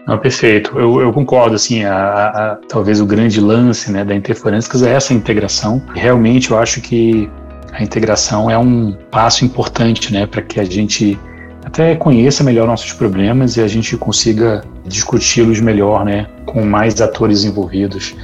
Não, 0.07 0.17
perfeito, 0.19 0.79
eu, 0.79 1.01
eu 1.01 1.13
concordo, 1.13 1.57
assim, 1.57 1.85
a, 1.85 2.29
a, 2.29 2.59
talvez 2.69 3.01
o 3.01 3.07
grande 3.07 3.41
lance 3.41 3.91
né, 3.91 4.05
da 4.05 4.15
interferência 4.15 4.71
é 4.87 4.93
essa 4.93 5.13
integração. 5.13 5.83
Realmente 5.95 6.53
eu 6.53 6.59
acho 6.59 6.81
que 6.81 7.29
a 7.77 7.83
integração 7.83 8.51
é 8.51 8.57
um 8.57 8.93
passo 9.11 9.45
importante 9.45 10.13
né, 10.13 10.27
para 10.27 10.41
que 10.41 10.59
a 10.59 10.65
gente 10.65 11.19
até 11.63 11.95
conheça 11.95 12.43
melhor 12.43 12.67
nossos 12.67 12.93
problemas 12.93 13.57
e 13.57 13.61
a 13.61 13.69
gente 13.69 13.97
consiga 13.99 14.65
discuti-los 14.87 15.61
melhor, 15.61 16.05
né, 16.05 16.27
com 16.47 16.65
mais 16.65 17.01
atores 17.03 17.45
envolvidos. 17.45 18.15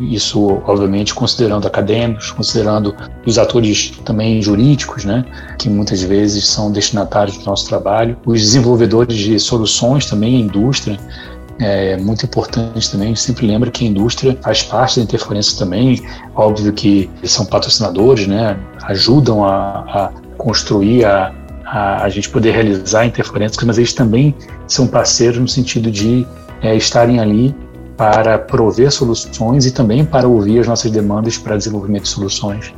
Isso, 0.00 0.62
obviamente, 0.64 1.12
considerando 1.12 1.66
acadêmicos, 1.66 2.30
considerando 2.30 2.94
os 3.26 3.38
atores 3.38 3.90
também 4.04 4.40
jurídicos, 4.40 5.04
né, 5.04 5.26
que 5.58 5.68
muitas 5.68 6.02
vezes 6.02 6.46
são 6.46 6.72
destinatários 6.72 7.36
do 7.36 7.44
nosso 7.44 7.68
trabalho, 7.68 8.16
os 8.24 8.40
desenvolvedores 8.40 9.16
de 9.16 9.38
soluções 9.38 10.06
também, 10.06 10.36
a 10.36 10.40
indústria, 10.40 10.98
é 11.62 11.96
muito 11.96 12.26
importante 12.26 12.90
também. 12.90 13.06
A 13.06 13.08
gente 13.08 13.20
sempre 13.20 13.46
lembra 13.46 13.70
que 13.70 13.84
a 13.84 13.88
indústria 13.88 14.36
faz 14.42 14.62
parte 14.62 14.96
da 14.98 15.04
interferência 15.04 15.58
também. 15.58 16.02
Óbvio 16.34 16.72
que 16.72 17.10
são 17.24 17.46
patrocinadores, 17.46 18.26
né? 18.26 18.56
Ajudam 18.82 19.44
a, 19.44 19.84
a 19.88 20.12
construir 20.36 21.04
a, 21.04 21.32
a, 21.64 22.04
a 22.04 22.08
gente 22.08 22.28
poder 22.28 22.52
realizar 22.52 23.06
interferências, 23.06 23.62
mas 23.64 23.78
eles 23.78 23.92
também 23.92 24.34
são 24.66 24.86
parceiros 24.86 25.38
no 25.38 25.48
sentido 25.48 25.90
de 25.90 26.26
é, 26.62 26.74
estarem 26.74 27.20
ali 27.20 27.54
para 27.96 28.38
prover 28.38 28.90
soluções 28.90 29.66
e 29.66 29.70
também 29.70 30.04
para 30.04 30.26
ouvir 30.26 30.58
as 30.60 30.66
nossas 30.66 30.90
demandas 30.90 31.38
para 31.38 31.56
desenvolvimento 31.56 32.02
de 32.02 32.08
soluções. 32.08 32.72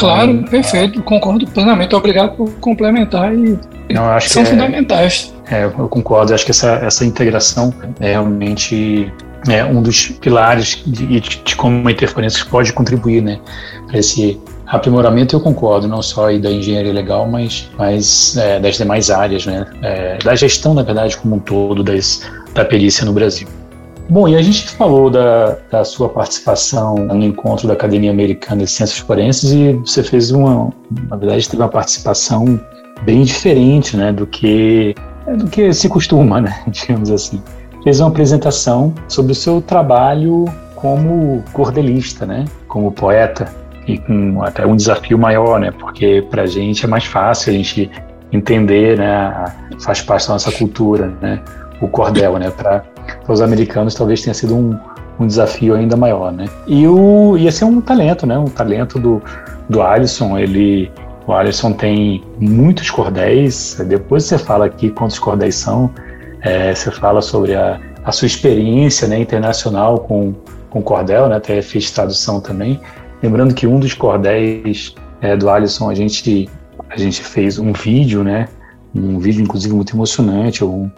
Então, 0.00 0.14
claro, 0.14 0.44
perfeito, 0.50 1.02
concordo 1.02 1.46
plenamente. 1.46 1.94
Obrigado 1.94 2.36
por 2.36 2.50
complementar 2.54 3.34
e 3.34 3.58
não, 3.92 4.04
acho 4.10 4.30
são 4.30 4.42
que 4.42 4.48
é, 4.48 4.52
fundamentais. 4.52 5.34
É, 5.50 5.64
eu 5.64 5.88
concordo. 5.88 6.32
Acho 6.32 6.44
que 6.44 6.52
essa, 6.52 6.72
essa 6.76 7.04
integração 7.04 7.74
é 7.98 8.12
realmente 8.12 9.12
é 9.48 9.64
um 9.64 9.82
dos 9.82 10.08
pilares 10.08 10.82
de, 10.86 11.06
de, 11.06 11.20
de 11.20 11.56
como 11.56 11.88
a 11.88 11.92
interferência 11.92 12.44
pode 12.46 12.72
contribuir 12.72 13.22
né, 13.22 13.40
para 13.86 13.98
esse 13.98 14.38
aprimoramento 14.66 15.34
eu 15.34 15.40
concordo, 15.40 15.88
não 15.88 16.00
só 16.00 16.26
aí 16.26 16.38
da 16.38 16.50
engenharia 16.50 16.92
legal, 16.92 17.26
mas, 17.26 17.68
mas 17.76 18.36
é, 18.36 18.60
das 18.60 18.76
demais 18.76 19.10
áreas, 19.10 19.44
né? 19.44 19.66
É, 19.82 20.18
da 20.18 20.34
gestão, 20.36 20.74
na 20.74 20.82
verdade, 20.82 21.16
como 21.16 21.36
um 21.36 21.38
todo 21.40 21.82
das, 21.82 22.22
da 22.54 22.64
perícia 22.64 23.04
no 23.04 23.12
Brasil. 23.12 23.48
Bom, 24.10 24.26
e 24.26 24.34
a 24.34 24.42
gente 24.42 24.68
falou 24.70 25.08
da, 25.08 25.56
da 25.70 25.84
sua 25.84 26.08
participação 26.08 26.96
no 26.96 27.22
encontro 27.22 27.68
da 27.68 27.74
Academia 27.74 28.10
Americana 28.10 28.64
de 28.64 28.70
Ciências 28.70 28.98
Forenses 28.98 29.52
e 29.52 29.72
você 29.74 30.02
fez 30.02 30.32
uma, 30.32 30.72
na 31.08 31.16
verdade, 31.16 31.48
teve 31.48 31.62
uma 31.62 31.68
participação 31.68 32.60
bem 33.02 33.22
diferente, 33.22 33.96
né, 33.96 34.12
do 34.12 34.26
que 34.26 34.96
do 35.38 35.46
que 35.46 35.72
se 35.72 35.88
costuma, 35.88 36.40
né, 36.40 36.60
digamos 36.66 37.08
assim. 37.08 37.40
fez 37.84 38.00
uma 38.00 38.08
apresentação 38.08 38.92
sobre 39.06 39.30
o 39.30 39.34
seu 39.34 39.62
trabalho 39.62 40.44
como 40.74 41.44
cordelista, 41.52 42.26
né? 42.26 42.46
Como 42.66 42.90
poeta 42.90 43.54
e 43.86 43.96
com 43.98 44.42
até 44.42 44.66
um 44.66 44.74
desafio 44.74 45.18
maior, 45.18 45.60
né? 45.60 45.70
Porque 45.70 46.26
para 46.28 46.42
a 46.42 46.46
gente 46.46 46.84
é 46.84 46.88
mais 46.88 47.04
fácil 47.04 47.52
a 47.52 47.56
gente 47.56 47.88
entender, 48.32 48.98
né? 48.98 49.44
Faz 49.80 50.02
parte 50.02 50.26
da 50.26 50.32
nossa 50.32 50.50
cultura, 50.50 51.12
né? 51.20 51.40
O 51.80 51.86
cordel, 51.86 52.38
né? 52.38 52.50
Para 52.50 52.82
os 53.28 53.40
americanos 53.40 53.94
talvez 53.94 54.22
tenha 54.22 54.34
sido 54.34 54.56
um, 54.56 54.78
um 55.18 55.26
desafio 55.26 55.74
ainda 55.74 55.96
maior, 55.96 56.32
né? 56.32 56.46
E 56.66 56.86
o 56.86 57.36
ia 57.36 57.52
ser 57.52 57.64
um 57.64 57.80
talento, 57.80 58.26
né? 58.26 58.38
Um 58.38 58.46
talento 58.46 58.98
do 58.98 59.22
do 59.68 59.80
Alisson, 59.80 60.36
ele 60.36 60.90
o 61.26 61.32
Alisson 61.32 61.72
tem 61.72 62.24
muitos 62.40 62.90
cordéis. 62.90 63.80
Depois 63.86 64.24
você 64.24 64.36
fala 64.36 64.66
aqui 64.66 64.90
quantos 64.90 65.18
cordéis 65.18 65.54
são. 65.54 65.88
É, 66.42 66.74
você 66.74 66.90
fala 66.90 67.22
sobre 67.22 67.54
a, 67.54 67.80
a 68.04 68.10
sua 68.10 68.26
experiência 68.26 69.06
né, 69.06 69.20
internacional 69.20 70.00
com, 70.00 70.34
com 70.70 70.82
cordel, 70.82 71.28
né, 71.28 71.36
até 71.36 71.62
fez 71.62 71.90
tradução 71.90 72.40
também. 72.40 72.80
Lembrando 73.22 73.54
que 73.54 73.66
um 73.66 73.78
dos 73.78 73.94
cordéis 73.94 74.94
é, 75.20 75.36
do 75.36 75.48
Alisson, 75.48 75.88
a 75.88 75.94
gente, 75.94 76.48
a 76.88 76.96
gente 76.96 77.22
fez 77.22 77.58
um 77.58 77.72
vídeo, 77.72 78.24
né, 78.24 78.48
um 78.92 79.20
vídeo 79.20 79.42
inclusive 79.42 79.72
muito 79.72 79.94
emocionante, 79.94 80.64
um, 80.64 80.90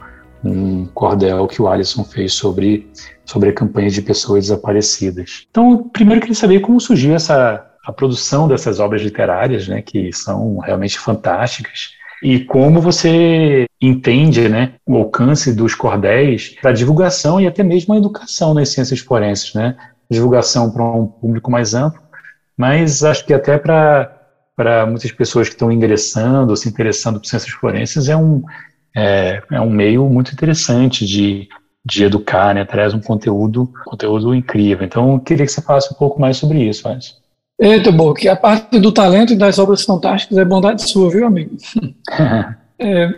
um 0.44 0.86
cordel 0.86 1.46
que 1.46 1.60
o 1.60 1.68
Alisson 1.68 2.04
fez 2.04 2.34
sobre, 2.34 2.90
sobre 3.24 3.50
a 3.50 3.52
campanha 3.52 3.90
de 3.90 4.02
pessoas 4.02 4.44
desaparecidas. 4.44 5.46
Então, 5.50 5.88
primeiro 5.92 6.20
queria 6.20 6.34
saber 6.34 6.60
como 6.60 6.80
surgiu 6.80 7.14
essa 7.14 7.68
a 7.84 7.92
produção 7.92 8.46
dessas 8.46 8.78
obras 8.78 9.02
literárias, 9.02 9.66
né, 9.66 9.82
que 9.82 10.12
são 10.12 10.58
realmente 10.58 10.98
fantásticas, 10.98 11.90
e 12.22 12.38
como 12.38 12.80
você 12.80 13.66
entende 13.80 14.48
né, 14.48 14.74
o 14.86 14.96
alcance 14.96 15.52
dos 15.52 15.74
cordéis 15.74 16.50
para 16.62 16.70
divulgação 16.70 17.40
e 17.40 17.46
até 17.48 17.64
mesmo 17.64 17.92
a 17.92 17.96
educação 17.96 18.54
nas 18.54 18.68
ciências 18.68 19.00
forenses, 19.00 19.52
né? 19.54 19.76
Divulgação 20.08 20.70
para 20.70 20.84
um 20.84 21.06
público 21.06 21.50
mais 21.50 21.74
amplo, 21.74 22.00
mas 22.56 23.02
acho 23.02 23.26
que 23.26 23.34
até 23.34 23.58
para 23.58 24.18
para 24.54 24.86
muitas 24.86 25.10
pessoas 25.10 25.48
que 25.48 25.54
estão 25.54 25.72
ingressando, 25.72 26.54
se 26.56 26.68
interessando 26.68 27.18
por 27.18 27.26
ciências 27.26 27.52
forenses, 27.54 28.08
é 28.08 28.16
um, 28.16 28.42
é, 28.96 29.42
é 29.50 29.60
um 29.60 29.70
meio 29.70 30.08
muito 30.08 30.32
interessante 30.32 31.06
de, 31.06 31.48
de 31.84 32.04
educar, 32.04 32.54
né? 32.54 32.64
Traz 32.64 32.94
um 32.94 33.00
conteúdo, 33.00 33.72
conteúdo 33.84 34.34
incrível. 34.34 34.84
Então, 34.84 35.14
eu 35.14 35.20
queria 35.20 35.46
que 35.46 35.52
você 35.52 35.62
falasse 35.62 35.92
um 35.92 35.96
pouco 35.96 36.20
mais 36.20 36.36
sobre 36.36 36.62
isso, 36.62 36.88
Alisson. 36.88 37.14
Eita, 37.58 37.92
boa, 37.92 38.14
que 38.14 38.28
a 38.28 38.34
parte 38.34 38.78
do 38.80 38.90
talento 38.90 39.32
e 39.32 39.36
das 39.36 39.58
obras 39.58 39.84
fantásticas 39.84 40.36
é 40.36 40.44
bondade 40.44 40.82
sua, 40.82 41.10
viu, 41.10 41.26
amigo? 41.26 41.56
é, 42.78 43.08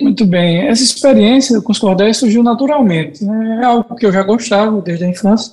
muito 0.00 0.24
bem. 0.24 0.66
Essa 0.68 0.82
experiência 0.82 1.60
com 1.60 1.70
os 1.70 1.78
cordéis 1.78 2.16
surgiu 2.16 2.42
naturalmente. 2.42 3.24
Né? 3.24 3.60
É 3.62 3.64
algo 3.64 3.94
que 3.94 4.06
eu 4.06 4.12
já 4.12 4.22
gostava 4.22 4.80
desde 4.80 5.04
a 5.04 5.08
infância. 5.08 5.52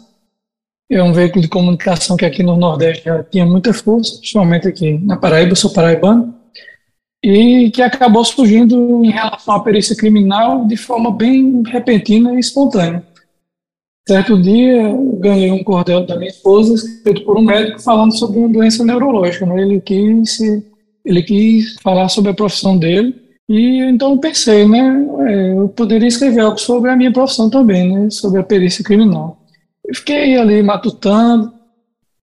É 0.90 1.02
um 1.02 1.14
veículo 1.14 1.42
de 1.42 1.48
comunicação 1.48 2.18
que 2.18 2.26
aqui 2.26 2.44
no 2.44 2.58
Nordeste 2.58 3.06
já 3.06 3.24
tinha 3.24 3.46
muita 3.46 3.74
força, 3.74 4.18
principalmente 4.18 4.68
aqui 4.68 4.98
na 4.98 5.16
Paraíba, 5.16 5.54
eu 5.54 5.56
sou 5.56 5.72
paraibano, 5.72 6.36
e 7.24 7.70
que 7.70 7.82
acabou 7.82 8.26
surgindo 8.26 9.06
em 9.06 9.12
relação 9.12 9.56
à 9.56 9.60
perícia 9.60 9.96
criminal 9.96 10.66
de 10.66 10.76
forma 10.76 11.12
bem 11.12 11.62
repentina 11.66 12.34
e 12.34 12.40
espontânea. 12.40 13.04
Certo 14.08 14.42
dia, 14.42 14.92
ganhei 15.20 15.52
um 15.52 15.64
cordel 15.64 16.06
da 16.06 16.18
minha 16.18 16.32
esposa, 16.32 16.74
escrito 16.74 17.24
por 17.24 17.38
um 17.38 17.44
médico, 17.44 17.80
falando 17.80 18.18
sobre 18.18 18.40
uma 18.40 18.50
doença 18.50 18.84
neurológica. 18.84 19.46
Né? 19.46 19.62
Ele, 19.62 19.80
quis, 19.80 20.40
ele 21.06 21.22
quis 21.22 21.76
falar 21.84 22.10
sobre 22.10 22.32
a 22.32 22.34
profissão 22.34 22.78
dele. 22.78 23.16
E 23.48 23.80
então 23.84 24.18
pensei, 24.18 24.68
né, 24.68 25.08
é, 25.28 25.52
eu 25.52 25.68
poderia 25.70 26.08
escrever 26.08 26.40
algo 26.42 26.58
sobre 26.58 26.90
a 26.90 26.96
minha 26.96 27.12
profissão 27.12 27.50
também, 27.50 27.92
né, 27.92 28.10
sobre 28.10 28.40
a 28.40 28.44
perícia 28.44 28.84
criminal. 28.84 29.46
Eu 29.86 29.94
fiquei 29.94 30.38
ali 30.38 30.64
matutando, 30.64 31.54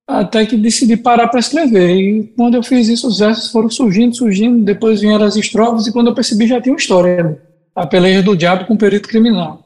até 0.09 0.47
que 0.47 0.57
decidi 0.57 0.97
parar 0.97 1.29
para 1.29 1.39
escrever. 1.39 1.95
E 1.95 2.23
quando 2.35 2.55
eu 2.55 2.63
fiz 2.63 2.89
isso, 2.89 3.07
os 3.07 3.19
versos 3.19 3.53
foram 3.53 3.69
surgindo, 3.69 4.17
surgindo, 4.17 4.65
depois 4.65 5.03
vieram 5.03 5.27
as 5.27 5.37
estrofes, 5.37 5.87
e 5.87 5.93
quando 5.93 6.07
eu 6.07 6.15
percebi 6.15 6.47
já 6.47 6.59
tinha 6.59 6.73
uma 6.73 6.81
história, 6.81 7.39
a 7.77 7.87
peleja 7.87 8.23
do 8.23 8.35
diabo 8.35 8.65
com 8.65 8.73
o 8.73 8.79
perito 8.79 9.07
criminal. 9.07 9.63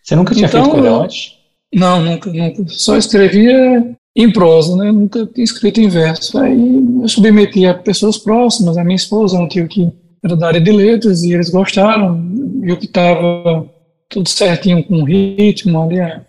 Você 0.00 0.14
nunca 0.14 0.32
tinha 0.32 0.46
então, 0.46 0.62
feito 0.62 0.74
cordel 0.74 1.02
antes? 1.02 1.34
Não, 1.74 2.00
nunca, 2.02 2.32
nunca. 2.32 2.64
Só 2.68 2.96
escrevia 2.96 3.96
em 4.16 4.30
prosa, 4.32 4.76
né? 4.76 4.92
Nunca 4.92 5.26
tinha 5.26 5.44
escrito 5.44 5.80
em 5.80 5.88
verso. 5.88 6.38
Aí 6.38 6.56
eu 7.02 7.08
submeti 7.08 7.66
a 7.66 7.74
pessoas 7.74 8.16
próximas, 8.16 8.78
a 8.78 8.84
minha 8.84 8.96
esposa, 8.96 9.38
um 9.38 9.48
tio 9.48 9.66
que 9.66 9.90
era 10.22 10.36
da 10.36 10.48
área 10.48 10.60
de 10.60 10.70
letras, 10.70 11.22
e 11.22 11.32
eles 11.32 11.50
gostaram, 11.50 12.20
viu 12.60 12.76
que 12.76 12.86
estava 12.86 13.68
tudo 14.08 14.28
certinho 14.28 14.84
com 14.84 15.02
o 15.02 15.04
ritmo 15.04 15.82
ali, 15.82 16.00
a, 16.00 16.22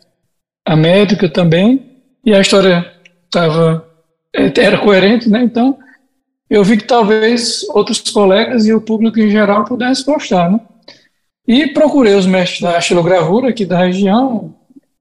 a 0.66 0.76
métrica 0.76 1.30
também, 1.30 1.84
e 2.26 2.34
a 2.34 2.40
história 2.40 2.91
estava 3.32 3.88
era 4.34 4.78
coerente, 4.78 5.30
né? 5.30 5.44
Então 5.44 5.78
eu 6.50 6.63
vi 6.63 6.78
que 6.78 6.84
talvez 6.84 7.63
outros 7.70 8.00
colegas 8.12 8.65
e 8.65 8.74
o 8.74 8.82
público 8.82 9.20
em 9.20 9.30
geral 9.30 9.63
pudessem 9.63 10.06
gostar, 10.06 10.52
né? 10.52 10.60
E 11.48 11.67
procurei 11.67 12.13
os 12.13 12.26
mestres 12.26 12.62
da 12.62 12.78
estilogravura 12.78 13.50
aqui 13.50 13.65
da 13.65 13.80
região, 13.80 14.54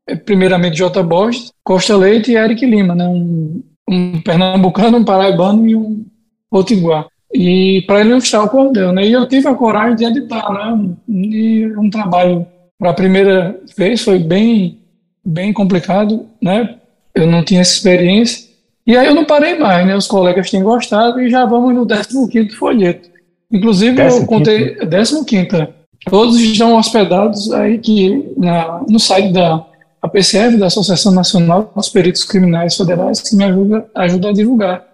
é, 0.06 0.14
primeiramente 0.14 0.76
J. 0.76 1.02
Borges, 1.02 1.52
Costa 1.62 1.96
Leite 1.96 2.30
e 2.30 2.36
Eric 2.36 2.64
Lima, 2.64 2.94
né? 2.94 3.06
um, 3.06 3.62
um 3.88 4.20
pernambucano, 4.22 4.98
um 4.98 5.04
paraibano 5.04 5.68
e 5.68 5.76
um 5.76 6.04
potiguar. 6.48 7.06
E 7.32 7.82
para 7.86 8.00
ilustrar 8.00 8.44
o 8.44 8.48
cordel, 8.48 8.92
né? 8.92 9.06
E 9.06 9.12
eu 9.12 9.28
tive 9.28 9.46
a 9.46 9.54
coragem 9.54 9.96
de 9.96 10.04
editar, 10.04 10.52
né? 10.52 10.94
E 11.08 11.66
um 11.76 11.88
trabalho 11.90 12.46
para 12.78 12.90
a 12.90 12.94
primeira 12.94 13.60
vez 13.76 14.02
foi 14.02 14.18
bem, 14.18 14.80
bem 15.24 15.52
complicado, 15.52 16.26
né? 16.42 16.79
Eu 17.14 17.26
não 17.26 17.44
tinha 17.44 17.60
essa 17.60 17.72
experiência. 17.72 18.48
E 18.86 18.96
aí 18.96 19.06
eu 19.06 19.14
não 19.14 19.24
parei 19.24 19.58
mais, 19.58 19.86
né? 19.86 19.96
Os 19.96 20.06
colegas 20.06 20.50
têm 20.50 20.62
gostado 20.62 21.20
e 21.20 21.30
já 21.30 21.44
vamos 21.44 21.74
no 21.74 21.86
15 21.86 22.50
folheto. 22.56 23.08
Inclusive, 23.52 23.96
décimo 23.96 24.22
eu 24.22 24.26
contei 24.26 24.74
15. 24.76 25.68
Todos 26.08 26.38
estão 26.40 26.76
hospedados 26.76 27.52
aí 27.52 27.78
que 27.78 28.32
na, 28.36 28.82
no 28.88 28.98
site 28.98 29.32
da 29.32 29.66
a 30.02 30.08
PCF, 30.08 30.56
da 30.56 30.66
Associação 30.66 31.12
Nacional 31.12 31.70
dos 31.76 31.90
Peritos 31.90 32.24
Criminais 32.24 32.74
Federais, 32.74 33.20
que 33.20 33.36
me 33.36 33.44
ajuda, 33.44 33.86
ajuda 33.94 34.30
a 34.30 34.32
divulgar 34.32 34.84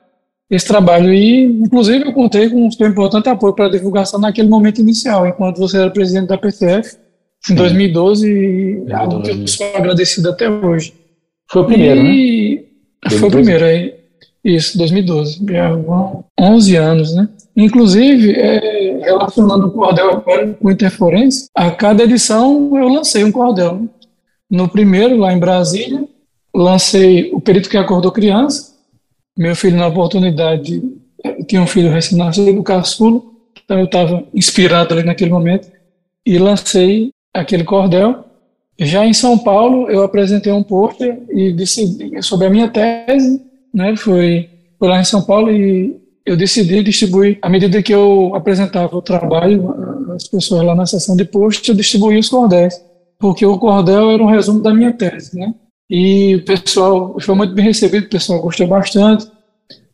esse 0.50 0.66
trabalho. 0.66 1.12
E, 1.12 1.44
inclusive, 1.44 2.06
eu 2.06 2.12
contei 2.12 2.50
com 2.50 2.66
um 2.66 2.70
seu 2.70 2.88
importante 2.88 3.28
apoio 3.28 3.54
para 3.54 3.66
a 3.66 3.70
divulgação 3.70 4.18
naquele 4.18 4.48
momento 4.48 4.80
inicial, 4.80 5.26
enquanto 5.26 5.58
você 5.58 5.78
era 5.78 5.90
presidente 5.90 6.26
da 6.28 6.36
PCF, 6.36 6.96
em 7.50 7.54
2012, 7.54 8.84
e 8.88 8.92
algo 8.92 9.22
que 9.22 9.30
eu 9.30 9.46
sou 9.46 9.66
agradecido 9.76 10.30
até 10.30 10.50
hoje. 10.50 10.92
Foi 11.50 11.62
o 11.62 11.64
primeiro, 11.64 12.00
e, 12.00 12.66
né? 13.04 13.10
Foi 13.18 13.28
o 13.28 13.30
primeiro, 13.30 13.64
aí. 13.64 13.94
Isso, 14.44 14.78
2012. 14.78 15.44
Já 15.48 15.74
vão 15.74 16.24
11 16.38 16.76
anos, 16.76 17.14
né? 17.14 17.28
Inclusive, 17.56 18.32
é, 18.32 19.00
relacionando 19.02 19.66
o 19.66 19.70
cordel 19.70 20.20
com 20.20 20.68
o 20.68 20.70
interferência, 20.70 21.48
a 21.54 21.70
cada 21.70 22.04
edição 22.04 22.70
eu 22.76 22.88
lancei 22.88 23.24
um 23.24 23.32
cordel. 23.32 23.88
No 24.48 24.68
primeiro, 24.68 25.16
lá 25.16 25.32
em 25.32 25.38
Brasília, 25.38 26.04
lancei 26.54 27.30
O 27.32 27.40
Perito 27.40 27.68
que 27.68 27.76
Acordou 27.76 28.12
Criança. 28.12 28.74
Meu 29.36 29.56
filho, 29.56 29.76
na 29.76 29.86
oportunidade, 29.88 30.82
tinha 31.46 31.60
um 31.60 31.66
filho 31.66 31.90
recém-nascido 31.90 32.52
do 32.52 32.62
caçulo, 32.62 33.34
então 33.64 33.78
eu 33.78 33.86
estava 33.86 34.24
inspirado 34.32 34.94
ali 34.94 35.02
naquele 35.02 35.30
momento, 35.30 35.68
e 36.24 36.38
lancei 36.38 37.10
aquele 37.34 37.64
cordel. 37.64 38.25
Já 38.78 39.06
em 39.06 39.12
São 39.12 39.38
Paulo, 39.38 39.90
eu 39.90 40.02
apresentei 40.02 40.52
um 40.52 40.62
pôster 40.62 41.18
e 41.30 41.54
sobre 42.22 42.46
a 42.46 42.50
minha 42.50 42.68
tese, 42.68 43.42
né, 43.72 43.96
foi, 43.96 44.50
lá 44.80 45.00
em 45.00 45.04
São 45.04 45.22
Paulo 45.22 45.50
e 45.50 45.96
eu 46.24 46.36
decidi 46.36 46.82
distribuir, 46.82 47.38
à 47.40 47.48
medida 47.48 47.82
que 47.82 47.94
eu 47.94 48.34
apresentava 48.34 48.96
o 48.96 49.02
trabalho, 49.02 49.74
as 50.14 50.28
pessoas 50.28 50.64
lá 50.64 50.74
na 50.74 50.84
sessão 50.84 51.16
de 51.16 51.24
post, 51.24 51.68
eu 51.68 51.74
distribuía 51.74 52.18
os 52.18 52.28
cordéis 52.28 52.74
porque 53.18 53.46
o 53.46 53.58
cordel 53.58 54.10
era 54.10 54.22
um 54.22 54.30
resumo 54.30 54.62
da 54.62 54.74
minha 54.74 54.92
tese, 54.92 55.38
né? 55.38 55.54
E 55.88 56.36
o 56.36 56.44
pessoal 56.44 57.16
foi 57.20 57.34
muito 57.34 57.54
bem 57.54 57.64
recebido, 57.64 58.06
o 58.06 58.10
pessoal 58.10 58.40
gostou 58.40 58.66
bastante. 58.66 59.26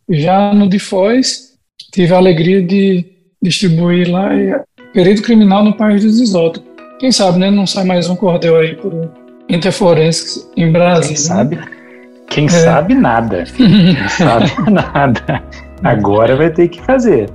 Já 0.08 0.52
no 0.52 0.68
de 0.68 0.78
Foz, 0.78 1.52
tive 1.92 2.14
a 2.14 2.16
alegria 2.16 2.62
de 2.62 3.04
distribuir 3.40 4.10
lá 4.10 4.30
Perito 4.92 5.22
Criminal 5.22 5.64
no 5.64 5.76
País 5.76 6.02
dos 6.02 6.18
Isótopos. 6.18 6.71
Quem 7.02 7.10
sabe, 7.10 7.40
né? 7.40 7.50
Não 7.50 7.66
sai 7.66 7.82
mais 7.82 8.08
um 8.08 8.14
cordel 8.14 8.56
aí 8.56 8.76
por 8.76 9.10
Interforenses 9.48 10.48
em 10.56 10.70
Brasília. 10.70 11.08
Quem 11.08 11.16
sabe? 11.16 11.58
Quem 12.28 12.44
é. 12.44 12.48
sabe 12.48 12.94
nada. 12.94 13.42
Quem 13.56 14.08
sabe 14.08 14.70
nada. 14.70 15.42
Agora 15.82 16.36
vai 16.36 16.48
ter 16.50 16.68
que 16.68 16.80
fazer. 16.82 17.28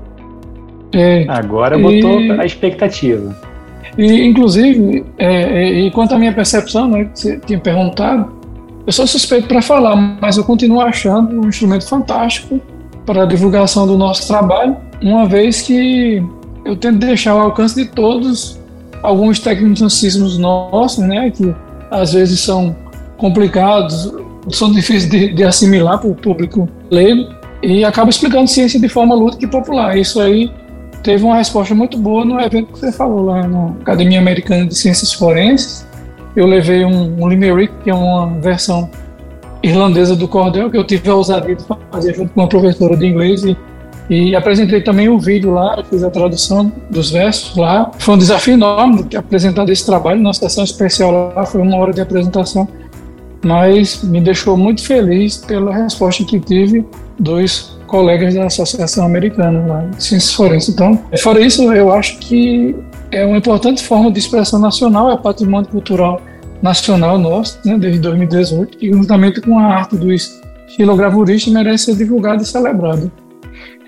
É. 0.93 1.25
Agora 1.27 1.77
botou 1.77 2.21
e... 2.21 2.31
a 2.39 2.45
expectativa. 2.45 3.35
E, 3.97 4.23
inclusive, 4.23 5.03
é, 5.17 5.27
é, 5.27 5.69
e 5.81 5.91
quanto 5.91 6.15
à 6.15 6.17
minha 6.17 6.31
percepção, 6.31 6.87
né, 6.87 7.03
que 7.03 7.19
você 7.19 7.37
tinha 7.45 7.59
perguntado, 7.59 8.31
eu 8.85 8.93
sou 8.93 9.05
suspeito 9.05 9.49
para 9.49 9.61
falar, 9.61 9.97
mas 9.97 10.37
eu 10.37 10.45
continuo 10.45 10.79
achando 10.79 11.41
um 11.41 11.49
instrumento 11.49 11.85
fantástico 11.89 12.61
para 13.05 13.23
a 13.23 13.25
divulgação 13.25 13.85
do 13.85 13.97
nosso 13.97 14.29
trabalho, 14.29 14.77
uma 15.01 15.25
vez 15.25 15.61
que 15.61 16.23
eu 16.63 16.77
tento 16.77 16.99
deixar 16.99 17.31
ao 17.31 17.41
alcance 17.41 17.75
de 17.75 17.89
todos 17.89 18.65
alguns 19.03 19.39
tecnicismos 19.39 20.37
nossos, 20.37 21.03
né, 21.03 21.31
que 21.31 21.53
às 21.91 22.13
vezes 22.13 22.39
são 22.39 22.75
complicados, 23.17 24.13
são 24.49 24.71
difíceis 24.71 25.09
de, 25.09 25.33
de 25.33 25.43
assimilar 25.43 25.99
para 25.99 26.09
o 26.09 26.15
público 26.15 26.67
leigo, 26.89 27.35
e 27.61 27.83
acaba 27.83 28.09
explicando 28.09 28.47
ciência 28.47 28.79
de 28.79 28.87
forma 28.87 29.15
lúdica 29.15 29.45
e 29.45 29.47
popular. 29.47 29.97
Isso 29.97 30.21
aí 30.21 30.51
teve 31.03 31.23
uma 31.23 31.35
resposta 31.35 31.73
muito 31.73 31.97
boa 31.97 32.23
no 32.23 32.39
evento 32.39 32.73
que 32.73 32.79
você 32.79 32.91
falou 32.91 33.25
lá 33.25 33.47
na 33.47 33.69
Academia 33.81 34.19
Americana 34.19 34.65
de 34.65 34.75
Ciências 34.75 35.13
Forenses. 35.13 35.87
Eu 36.35 36.45
levei 36.45 36.85
um, 36.85 37.23
um 37.23 37.27
limerick, 37.27 37.73
que 37.83 37.89
é 37.89 37.93
uma 37.93 38.27
versão 38.39 38.89
irlandesa 39.63 40.15
do 40.15 40.27
cordel, 40.27 40.69
que 40.69 40.77
eu 40.77 40.83
tive 40.83 41.09
a 41.09 41.15
ousadia 41.15 41.55
de 41.55 41.63
fazer 41.91 42.13
junto 42.13 42.33
com 42.33 42.41
uma 42.41 42.49
professora 42.49 42.95
de 42.95 43.07
inglês 43.07 43.43
e, 43.43 43.57
e 44.09 44.35
apresentei 44.35 44.81
também 44.81 45.09
um 45.09 45.17
vídeo 45.17 45.51
lá, 45.51 45.83
fiz 45.89 46.03
a 46.03 46.09
tradução 46.09 46.71
dos 46.89 47.11
versos 47.11 47.55
lá. 47.57 47.91
Foi 47.99 48.15
um 48.15 48.17
desafio 48.17 48.53
enorme 48.53 49.05
apresentar 49.15 49.67
esse 49.69 49.85
trabalho, 49.85 50.21
nossa 50.21 50.47
sessão 50.47 50.63
especial 50.63 51.33
lá 51.35 51.45
foi 51.45 51.61
uma 51.61 51.77
hora 51.77 51.91
de 51.91 52.01
apresentação, 52.01 52.67
mas 53.43 54.03
me 54.03 54.21
deixou 54.21 54.55
muito 54.55 54.83
feliz 54.83 55.37
pela 55.37 55.75
resposta 55.75 56.23
que 56.23 56.39
tive 56.39 56.85
dos 57.19 57.77
colegas 57.87 58.33
da 58.33 58.45
Associação 58.45 59.05
Americana 59.05 59.65
lá 59.65 59.81
de 59.81 60.03
Ciências 60.03 60.33
Forenses. 60.33 60.69
Então, 60.69 60.99
fora 61.19 61.39
isso, 61.39 61.71
eu 61.73 61.91
acho 61.91 62.17
que 62.19 62.75
é 63.11 63.25
uma 63.25 63.37
importante 63.37 63.83
forma 63.83 64.11
de 64.11 64.19
expressão 64.19 64.59
nacional, 64.59 65.11
é 65.11 65.17
patrimônio 65.17 65.69
cultural 65.69 66.21
nacional 66.61 67.17
nosso, 67.17 67.59
né, 67.65 67.77
desde 67.77 67.99
2018, 67.99 68.77
e 68.81 68.91
juntamente 68.91 69.41
com 69.41 69.57
a 69.59 69.63
arte 69.63 69.95
dos 69.95 70.41
estilogravuristas 70.67 71.53
merece 71.53 71.85
ser 71.85 71.95
divulgado 71.95 72.43
e 72.43 72.45
celebrado. 72.45 73.11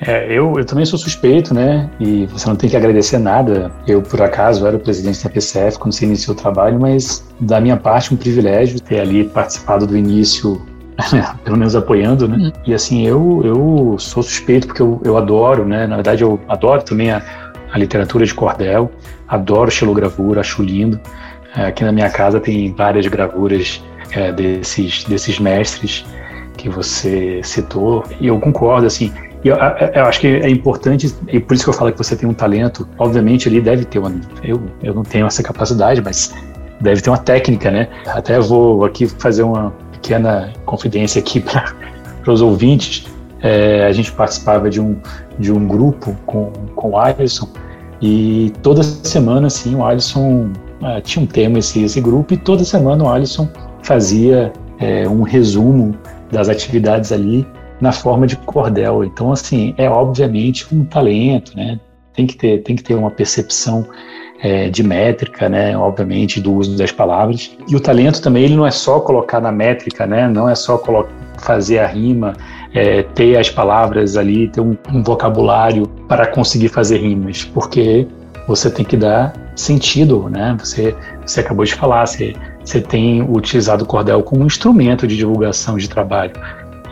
É, 0.01 0.31
eu, 0.31 0.53
eu 0.57 0.63
também 0.63 0.85
sou 0.85 0.97
suspeito, 0.97 1.53
né? 1.53 1.89
E 1.99 2.25
você 2.27 2.47
não 2.47 2.55
tem 2.55 2.69
que 2.69 2.77
agradecer 2.77 3.17
nada. 3.17 3.71
Eu, 3.85 4.01
por 4.01 4.21
acaso, 4.21 4.65
era 4.65 4.77
o 4.77 4.79
presidente 4.79 5.23
da 5.23 5.29
PCF 5.29 5.77
quando 5.77 5.93
você 5.93 6.05
iniciou 6.05 6.35
o 6.35 6.39
trabalho, 6.39 6.79
mas 6.79 7.25
da 7.39 7.59
minha 7.59 7.75
parte, 7.75 8.13
um 8.13 8.17
privilégio 8.17 8.79
ter 8.79 9.01
ali 9.01 9.25
participado 9.25 9.85
do 9.85 9.97
início 9.97 10.62
pelo 11.43 11.57
menos 11.57 11.75
apoiando, 11.75 12.27
né? 12.27 12.38
Uhum. 12.38 12.51
E 12.65 12.73
assim, 12.73 13.05
eu, 13.05 13.41
eu 13.43 13.95
sou 13.99 14.23
suspeito 14.23 14.67
porque 14.67 14.81
eu, 14.81 15.01
eu 15.03 15.17
adoro, 15.17 15.65
né? 15.65 15.85
Na 15.85 15.95
verdade, 15.95 16.23
eu 16.23 16.39
adoro 16.47 16.81
também 16.81 17.12
a, 17.12 17.21
a 17.71 17.77
literatura 17.77 18.25
de 18.25 18.33
cordel, 18.33 18.91
adoro 19.27 19.69
xilogravura, 19.69 20.41
acho 20.41 20.63
lindo. 20.63 20.99
É, 21.55 21.65
aqui 21.67 21.83
na 21.83 21.91
minha 21.91 22.09
casa 22.09 22.39
tem 22.39 22.73
várias 22.73 23.07
gravuras 23.07 23.83
é, 24.12 24.31
desses, 24.31 25.03
desses 25.05 25.39
mestres 25.39 26.05
que 26.57 26.69
você 26.69 27.41
citou, 27.41 28.03
e 28.19 28.27
eu 28.27 28.38
concordo, 28.38 28.85
assim, 28.85 29.13
eu, 29.43 29.56
eu, 29.56 30.06
acho 30.06 30.19
que 30.19 30.28
é 30.28 30.49
importante, 30.49 31.15
e 31.28 31.39
por 31.39 31.54
isso 31.54 31.63
que 31.63 31.69
eu 31.69 31.73
falo 31.73 31.91
que 31.91 31.97
você 31.97 32.15
tem 32.15 32.28
um 32.28 32.34
talento, 32.34 32.88
obviamente 32.97 33.47
ele 33.47 33.62
deve 33.62 33.86
ter 33.86 33.99
uma, 33.99 34.12
eu, 34.43 34.62
eu 34.84 34.93
não 34.93 35.04
tenho 35.04 35.25
essa 35.25 35.41
capacidade, 35.41 36.02
mas 36.02 36.34
deve 36.82 37.02
ter 37.02 37.10
uma 37.10 37.17
técnica, 37.17 37.71
né? 37.71 37.88
Até 38.08 38.39
vou 38.39 38.84
aqui 38.86 39.08
fazer 39.08 39.43
uma, 39.43 39.73
pequena 39.99 40.52
confidência 40.65 41.19
aqui 41.19 41.39
para 41.43 42.32
os 42.32 42.41
ouvintes. 42.41 43.06
É, 43.41 43.86
a 43.86 43.91
gente 43.91 44.12
participava 44.12 44.69
de 44.69 44.82
um, 44.82 44.97
de 45.38 45.52
um 45.52 45.65
grupo 45.65 46.15
com, 46.25 46.52
com 46.75 46.89
o 46.91 46.97
Alisson 46.97 47.47
e 48.02 48.52
toda 48.62 48.84
semana, 48.84 49.47
assim, 49.47 49.75
o 49.75 49.86
Alisson 49.86 50.52
é, 50.84 50.99
tinha 51.02 51.23
um 51.23 51.28
tema 51.28 51.60
esse, 51.60 51.84
esse 51.84 52.02
grupo 52.02 52.34
e 52.34 52.38
toda 52.38 52.65
semana 52.65 53.04
o 53.04 53.10
Alisson 53.10 53.47
fazia 53.82 54.52
é, 54.78 55.08
um 55.08 55.21
resumo 55.21 55.95
das 56.32 56.49
atividades 56.49 57.12
ali 57.12 57.47
na 57.80 57.92
forma 57.92 58.28
de 58.28 58.36
cordel. 58.38 59.04
Então, 59.04 59.32
assim, 59.32 59.74
é 59.78 59.89
obviamente 59.89 60.74
um 60.74 60.84
talento, 60.84 61.56
né? 61.56 61.80
Tem 62.13 62.28
que 62.28 62.36
ter, 62.36 62.63
tem 62.63 62.76
que 62.76 62.84
ter 62.84 62.96
uma 62.96 63.12
percepção 63.12 63.88
é, 64.42 64.70
de 64.70 64.84
métrica, 64.84 65.50
né, 65.50 65.78
obviamente, 65.78 66.39
do 66.39 66.54
uso 66.54 66.78
das 66.78 66.92
palavras. 66.92 67.52
E 67.68 67.76
o 67.76 67.80
talento 67.80 68.22
também, 68.22 68.44
ele 68.46 68.56
não 68.56 68.65
é 68.65 68.72
só 68.72 69.00
colocar 69.00 69.39
na 69.39 69.52
métrica, 69.52 70.06
né, 70.06 70.28
não 70.28 70.50
é 70.50 70.56
só 70.56 70.82
fazer 71.38 71.80
a 71.80 71.88
rima, 71.88 72.34
é, 72.74 73.04
ter 73.04 73.38
as 73.38 73.50
palavras 73.50 74.18
ali, 74.18 74.48
ter 74.48 74.62
um, 74.62 74.78
um 74.94 75.04
vocabulário 75.04 75.88
para 76.08 76.28
conseguir 76.28 76.70
fazer 76.70 77.00
rimas, 77.00 77.44
porque 77.46 78.08
você 78.48 78.70
tem 78.70 78.86
que 78.86 78.98
dar 78.98 79.34
sentido, 79.56 80.30
né? 80.30 80.56
Você, 80.60 80.96
você 81.26 81.42
acabou 81.42 81.65
de 81.65 81.76
falar, 81.76 82.06
você, 82.06 82.34
você 82.63 82.82
tem 82.82 83.22
utilizado 83.22 83.84
o 83.84 83.88
cordel 83.88 84.24
como 84.24 84.42
um 84.42 84.46
instrumento 84.46 85.06
de 85.06 85.18
divulgação 85.18 85.78
de 85.78 85.88
trabalho 85.88 86.32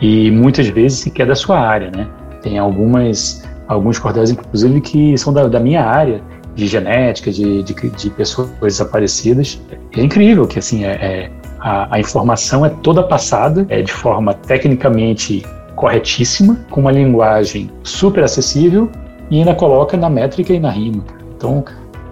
e 0.00 0.30
muitas 0.30 0.68
vezes 0.68 1.00
sequer 1.00 1.26
da 1.26 1.34
sua 1.34 1.58
área, 1.58 1.90
né? 1.90 2.06
Tem 2.42 2.58
algumas 2.58 3.46
alguns 3.66 3.98
cordéis, 3.98 4.30
inclusive, 4.30 4.80
que 4.80 5.18
são 5.18 5.32
da, 5.32 5.46
da 5.46 5.60
minha 5.60 5.84
área 5.84 6.22
de 6.54 6.66
genética, 6.66 7.30
de, 7.30 7.62
de, 7.62 7.74
de 7.74 8.10
pessoas 8.10 8.50
desaparecidas. 8.60 9.60
É 9.96 10.02
incrível 10.02 10.46
que 10.46 10.58
assim 10.58 10.84
é, 10.84 10.92
é 10.92 11.30
a, 11.60 11.96
a, 11.96 12.00
informação 12.00 12.64
é 12.64 12.70
toda 12.82 13.02
passada 13.02 13.66
é 13.68 13.82
de 13.82 13.92
forma 13.92 14.34
tecnicamente 14.34 15.44
corretíssima, 15.76 16.58
com 16.70 16.80
uma 16.80 16.90
linguagem 16.90 17.70
super 17.84 18.24
acessível 18.24 18.90
e 19.30 19.38
ainda 19.38 19.54
coloca 19.54 19.96
na 19.96 20.10
métrica 20.10 20.52
e 20.52 20.58
na 20.58 20.70
rima. 20.70 21.04
Então, 21.36 21.64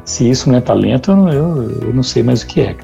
se 0.04 0.30
isso 0.30 0.48
não 0.48 0.58
é 0.58 0.60
talento, 0.60 1.10
eu, 1.10 1.70
eu 1.82 1.92
não 1.92 2.02
sei 2.02 2.22
mais 2.22 2.42
o 2.42 2.46
que 2.46 2.60
é. 2.60 2.76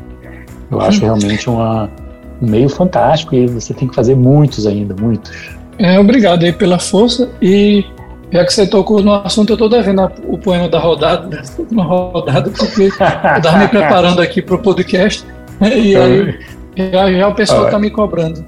Eu 0.71 0.81
acho 0.81 1.01
realmente 1.05 1.49
uma, 1.49 1.85
um 1.85 2.02
meio 2.43 2.69
fantástico 2.69 3.35
e 3.35 3.47
você 3.47 3.73
tem 3.73 3.89
que 3.89 3.95
fazer 3.95 4.15
muitos 4.15 4.67
ainda, 4.67 4.95
muitos. 5.01 5.31
É, 5.79 5.99
obrigado 5.99 6.45
aí 6.45 6.53
pela 6.53 6.79
força 6.79 7.31
e 7.41 7.85
já 8.31 8.45
que 8.45 8.53
você 8.53 8.67
tocou 8.67 9.03
no 9.03 9.13
assunto, 9.13 9.51
eu 9.51 9.55
estou 9.55 9.69
devendo 9.69 10.11
o 10.27 10.39
poema 10.39 10.69
da 10.69 10.79
rodada, 10.79 11.43
uma 11.71 11.85
rodada, 11.85 12.51
porque 12.51 12.83
eu 12.83 12.89
estava 12.89 13.59
me 13.59 13.69
preparando 13.69 14.21
aqui 14.21 14.41
para 14.41 14.55
o 14.55 14.59
podcast, 14.59 15.27
né? 15.61 15.79
e 15.79 15.95
aí 15.97 16.39
já, 16.77 17.13
já 17.13 17.29
o 17.29 17.35
pessoal 17.35 17.67
está 17.67 17.79
me 17.79 17.91
cobrando. 17.91 18.45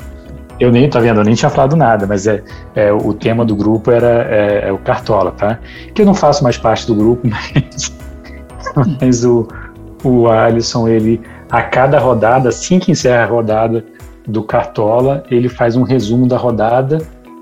Eu 0.59 0.71
nem, 0.71 0.89
tá 0.89 1.01
vendo, 1.01 1.21
eu 1.21 1.25
nem 1.25 1.35
tinha 1.35 1.51
falado 1.51 1.75
nada, 1.75 2.07
mas 2.07 2.27
é, 2.27 2.43
é 2.75 2.93
o 2.93 3.13
tema 3.13 3.45
do 3.45 3.57
grupo 3.57 3.91
era 3.91 4.27
é, 4.31 4.69
é, 4.69 4.73
o 4.73 4.79
Cartola, 4.79 5.33
tá? 5.33 5.59
Que 5.93 6.03
eu 6.03 6.07
não 6.07 6.15
faço 6.15 6.43
mais 6.45 6.57
parte 6.57 6.87
do 6.87 6.95
grupo, 6.95 7.27
mas, 7.29 7.93
mas 9.01 9.25
o, 9.25 9.49
o 10.05 10.29
Alisson, 10.29 10.89
ele, 10.89 11.21
a 11.55 11.63
cada 11.63 12.01
rodada, 12.01 12.49
assim 12.49 12.81
que 12.81 12.91
encerra 12.91 13.23
a 13.23 13.27
rodada 13.27 13.85
do 14.27 14.43
Cartola, 14.43 15.23
ele 15.31 15.49
faz 15.49 15.77
um 15.77 15.85
resumo 15.85 16.27
da 16.27 16.37
rodada 16.37 16.99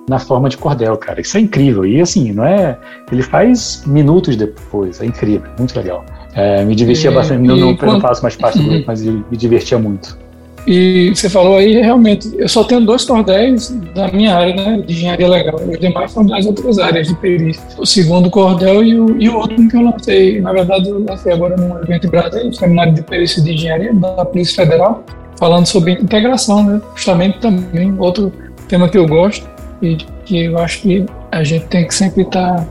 na 0.06 0.18
forma 0.18 0.50
de 0.50 0.58
cordel, 0.58 0.98
cara. 0.98 1.22
Isso 1.22 1.38
é 1.38 1.40
incrível. 1.40 1.86
E 1.86 1.98
assim, 1.98 2.30
não 2.30 2.44
é. 2.44 2.76
Ele 3.10 3.22
faz 3.22 3.84
minutos 3.86 4.36
depois. 4.36 5.00
É 5.00 5.06
incrível, 5.06 5.50
muito 5.58 5.74
legal. 5.74 6.04
É, 6.34 6.62
me 6.62 6.74
divertia 6.74 7.10
e, 7.10 7.14
bastante. 7.14 7.48
Eu 7.48 7.56
não, 7.56 7.74
quando... 7.74 7.92
não 7.92 8.00
faço 8.02 8.22
mais 8.22 8.36
parte 8.36 8.58
do 8.58 8.68
grupo, 8.68 8.84
mas 8.86 9.02
me 9.02 9.24
divertia 9.34 9.78
muito. 9.78 10.18
E 10.66 11.10
você 11.14 11.28
falou 11.28 11.56
aí, 11.56 11.80
realmente, 11.80 12.32
eu 12.38 12.48
só 12.48 12.62
tenho 12.62 12.82
dois 12.82 13.04
cordéis 13.04 13.70
da 13.94 14.08
minha 14.08 14.36
área, 14.36 14.54
né, 14.54 14.82
de 14.86 14.92
engenharia 14.92 15.28
legal. 15.28 15.56
Os 15.56 15.78
demais 15.78 16.12
são 16.12 16.24
das 16.24 16.46
outras 16.46 16.78
áreas 16.78 17.08
de 17.08 17.16
perícia. 17.16 17.62
O 17.78 17.84
segundo 17.84 18.30
cordel 18.30 18.84
e 18.84 18.98
o, 18.98 19.20
e 19.20 19.28
o 19.28 19.68
que 19.68 19.76
eu 19.76 19.82
lancei. 19.82 20.40
Na 20.40 20.52
verdade, 20.52 20.88
eu 20.88 21.04
lancei 21.04 21.32
agora 21.32 21.56
num 21.56 21.76
evento 21.82 22.06
em 22.06 22.10
Brasília, 22.10 22.48
um 22.48 22.52
seminário 22.52 22.94
de 22.94 23.02
perícia 23.02 23.42
de 23.42 23.52
engenharia 23.52 23.92
da 23.92 24.24
Polícia 24.24 24.64
Federal, 24.64 25.04
falando 25.36 25.66
sobre 25.66 25.92
integração, 25.94 26.64
né, 26.64 26.80
justamente 26.94 27.40
também 27.40 27.94
outro 27.98 28.32
tema 28.68 28.88
que 28.88 28.96
eu 28.96 29.06
gosto 29.06 29.48
e 29.82 29.96
que 30.24 30.44
eu 30.44 30.58
acho 30.58 30.82
que 30.82 31.04
a 31.32 31.42
gente 31.42 31.66
tem 31.66 31.86
que 31.88 31.94
sempre 31.94 32.22
estar 32.22 32.58
tá, 32.58 32.66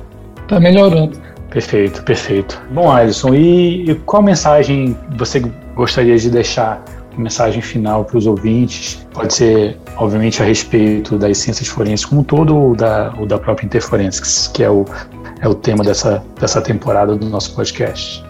tá 0.47 0.60
melhorando. 0.62 1.19
Perfeito, 1.49 2.01
perfeito. 2.04 2.62
Bom, 2.71 2.89
Alisson, 2.89 3.34
e, 3.34 3.91
e 3.91 3.95
qual 3.95 4.23
mensagem 4.23 4.95
você 5.17 5.41
gostaria 5.75 6.17
de 6.17 6.30
deixar 6.30 6.82
mensagem 7.17 7.62
final 7.62 8.06
para 8.06 8.17
os 8.17 8.28
ouvintes? 8.28 9.06
Pode 9.13 9.34
ser, 9.34 9.78
obviamente, 9.97 10.41
a 10.41 10.45
respeito 10.45 11.17
das 11.17 11.38
ciências 11.38 11.67
forenses 11.67 12.06
como 12.06 12.21
um 12.21 12.24
todo 12.24 12.56
ou 12.56 12.76
da, 12.76 13.13
ou 13.19 13.26
da 13.26 13.38
própria 13.38 13.65
Interforensics, 13.65 14.47
que 14.47 14.63
é 14.63 14.69
o, 14.69 14.86
é 15.41 15.47
o 15.47 15.54
tema 15.54 15.84
dessa, 15.84 16.24
dessa 16.39 16.62
temporada 16.62 17.15
do 17.15 17.28
nosso 17.30 17.56
podcast. 17.56 18.24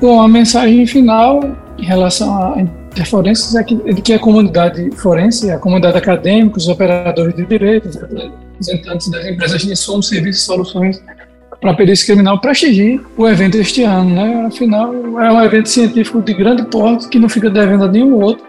Bom, 0.00 0.20
a 0.20 0.28
mensagem 0.28 0.86
final 0.86 1.40
em 1.78 1.84
relação 1.84 2.34
à 2.34 2.60
Interforenses 2.60 3.54
é 3.54 3.62
que, 3.62 3.76
que 4.02 4.12
a 4.12 4.18
comunidade 4.18 4.90
forense, 4.96 5.50
a 5.50 5.58
comunidade 5.58 5.98
acadêmica, 5.98 6.56
os 6.58 6.68
operadores 6.68 7.34
de 7.34 7.44
direito, 7.44 7.88
representantes 7.88 9.10
das 9.10 9.26
empresas 9.26 9.62
de 9.62 9.72
insumos, 9.72 10.08
serviços 10.08 10.42
e 10.42 10.46
soluções 10.46 11.02
para 11.60 11.70
a 11.70 11.74
perícia 11.74 12.06
criminal 12.06 12.40
prestigiem 12.40 13.00
o 13.16 13.28
evento 13.28 13.56
este 13.56 13.82
ano. 13.82 14.10
Né? 14.10 14.46
Afinal, 14.46 14.92
é 15.20 15.32
um 15.32 15.42
evento 15.42 15.68
científico 15.68 16.20
de 16.22 16.34
grande 16.34 16.64
porte 16.66 17.08
que 17.08 17.18
não 17.18 17.28
fica 17.28 17.50
devendo 17.50 17.84
a 17.84 17.88
nenhum 17.88 18.14
outro, 18.14 18.44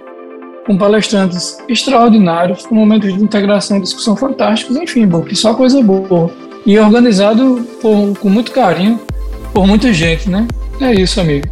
com 0.65 0.77
palestrantes 0.77 1.57
extraordinários, 1.69 2.65
com 2.65 2.75
momentos 2.75 3.13
de 3.13 3.23
integração 3.23 3.77
e 3.77 3.81
discussão 3.81 4.15
fantásticos, 4.15 4.75
enfim, 4.75 5.07
que 5.27 5.35
só 5.35 5.53
coisa 5.53 5.81
boa. 5.81 6.29
E 6.65 6.77
organizado 6.77 7.65
por, 7.81 8.17
com 8.19 8.29
muito 8.29 8.51
carinho 8.51 8.99
por 9.53 9.65
muita 9.65 9.91
gente, 9.91 10.29
né? 10.29 10.45
É 10.79 10.93
isso, 10.93 11.19
amigo. 11.19 11.47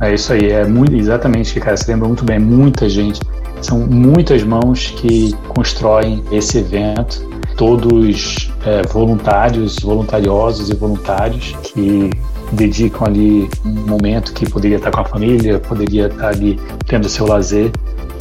É 0.00 0.14
isso 0.14 0.32
aí, 0.32 0.50
é 0.50 0.64
muito 0.64 0.96
exatamente, 0.96 1.60
cara. 1.60 1.76
Você 1.76 1.92
lembra 1.92 2.08
muito 2.08 2.24
bem, 2.24 2.38
muita 2.38 2.88
gente. 2.88 3.20
São 3.60 3.80
muitas 3.80 4.42
mãos 4.42 4.94
que 4.96 5.34
constroem 5.48 6.24
esse 6.32 6.58
evento, 6.58 7.28
todos 7.56 8.50
é, 8.64 8.82
voluntários, 8.88 9.76
voluntariosos 9.80 10.70
e 10.70 10.74
voluntários 10.74 11.54
que 11.62 12.10
dedicam 12.52 13.06
ali 13.06 13.48
um 13.64 13.86
momento 13.86 14.32
que 14.32 14.48
poderia 14.48 14.76
estar 14.76 14.90
com 14.90 15.00
a 15.00 15.04
família, 15.04 15.58
poderia 15.58 16.06
estar 16.06 16.28
ali 16.28 16.58
tendo 16.86 17.08
seu 17.08 17.26
lazer, 17.26 17.70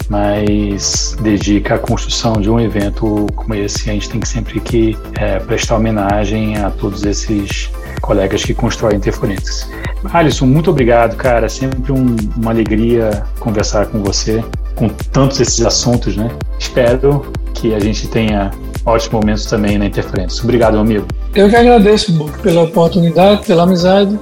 mas 0.08 1.16
dedica 1.22 1.76
a 1.76 1.80
construção 1.80 2.34
de 2.34 2.50
um 2.50 2.60
evento 2.60 3.28
como 3.36 3.54
esse. 3.56 3.90
A 3.90 3.94
gente 3.94 4.10
tem 4.10 4.20
que 4.20 4.28
sempre 4.28 4.60
que 4.60 4.98
é, 5.18 5.40
prestar 5.40 5.78
homenagem 5.78 6.58
a 6.58 6.70
todos 6.70 7.04
esses 7.04 7.70
colegas 8.02 8.44
que 8.44 8.54
constroem 8.54 8.98
interferências. 8.98 9.70
Alisson, 10.12 10.46
muito 10.46 10.72
obrigado, 10.72 11.16
cara. 11.16 11.46
É 11.46 11.50
sempre 11.50 11.92
um, 11.92 12.16
uma 12.36 12.52
alegria 12.52 13.24
conversar 13.40 13.88
com 13.88 14.02
você, 14.02 14.44
com 14.76 14.88
tantos 14.90 15.40
esses 15.40 15.64
assuntos, 15.66 16.16
né? 16.16 16.32
Espero 16.58 17.32
que 17.54 17.74
a 17.76 17.80
gente 17.80 18.08
tenha 18.08 18.52
ótimos 18.86 19.14
momentos 19.14 19.46
também 19.46 19.78
na 19.78 19.86
interferência. 19.86 20.44
Obrigado, 20.44 20.74
meu 20.74 20.82
amigo. 20.82 21.06
Eu 21.36 21.50
que 21.50 21.56
agradeço, 21.56 22.12
Book, 22.14 22.40
pela 22.40 22.64
oportunidade, 22.64 23.46
pela 23.46 23.64
amizade 23.64 24.18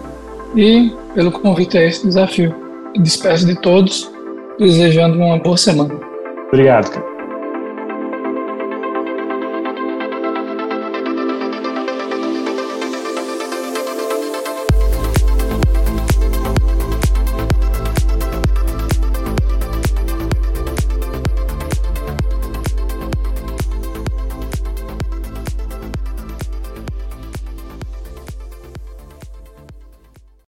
e 0.55 0.91
pelo 1.13 1.31
convite 1.31 1.77
a 1.77 1.85
esse 1.85 2.05
desafio. 2.05 2.53
Despeço 2.99 3.45
de 3.45 3.55
todos, 3.61 4.11
desejando 4.59 5.17
uma 5.17 5.37
boa 5.37 5.57
semana. 5.57 5.93
Obrigado, 6.47 6.89
cara. 6.89 7.06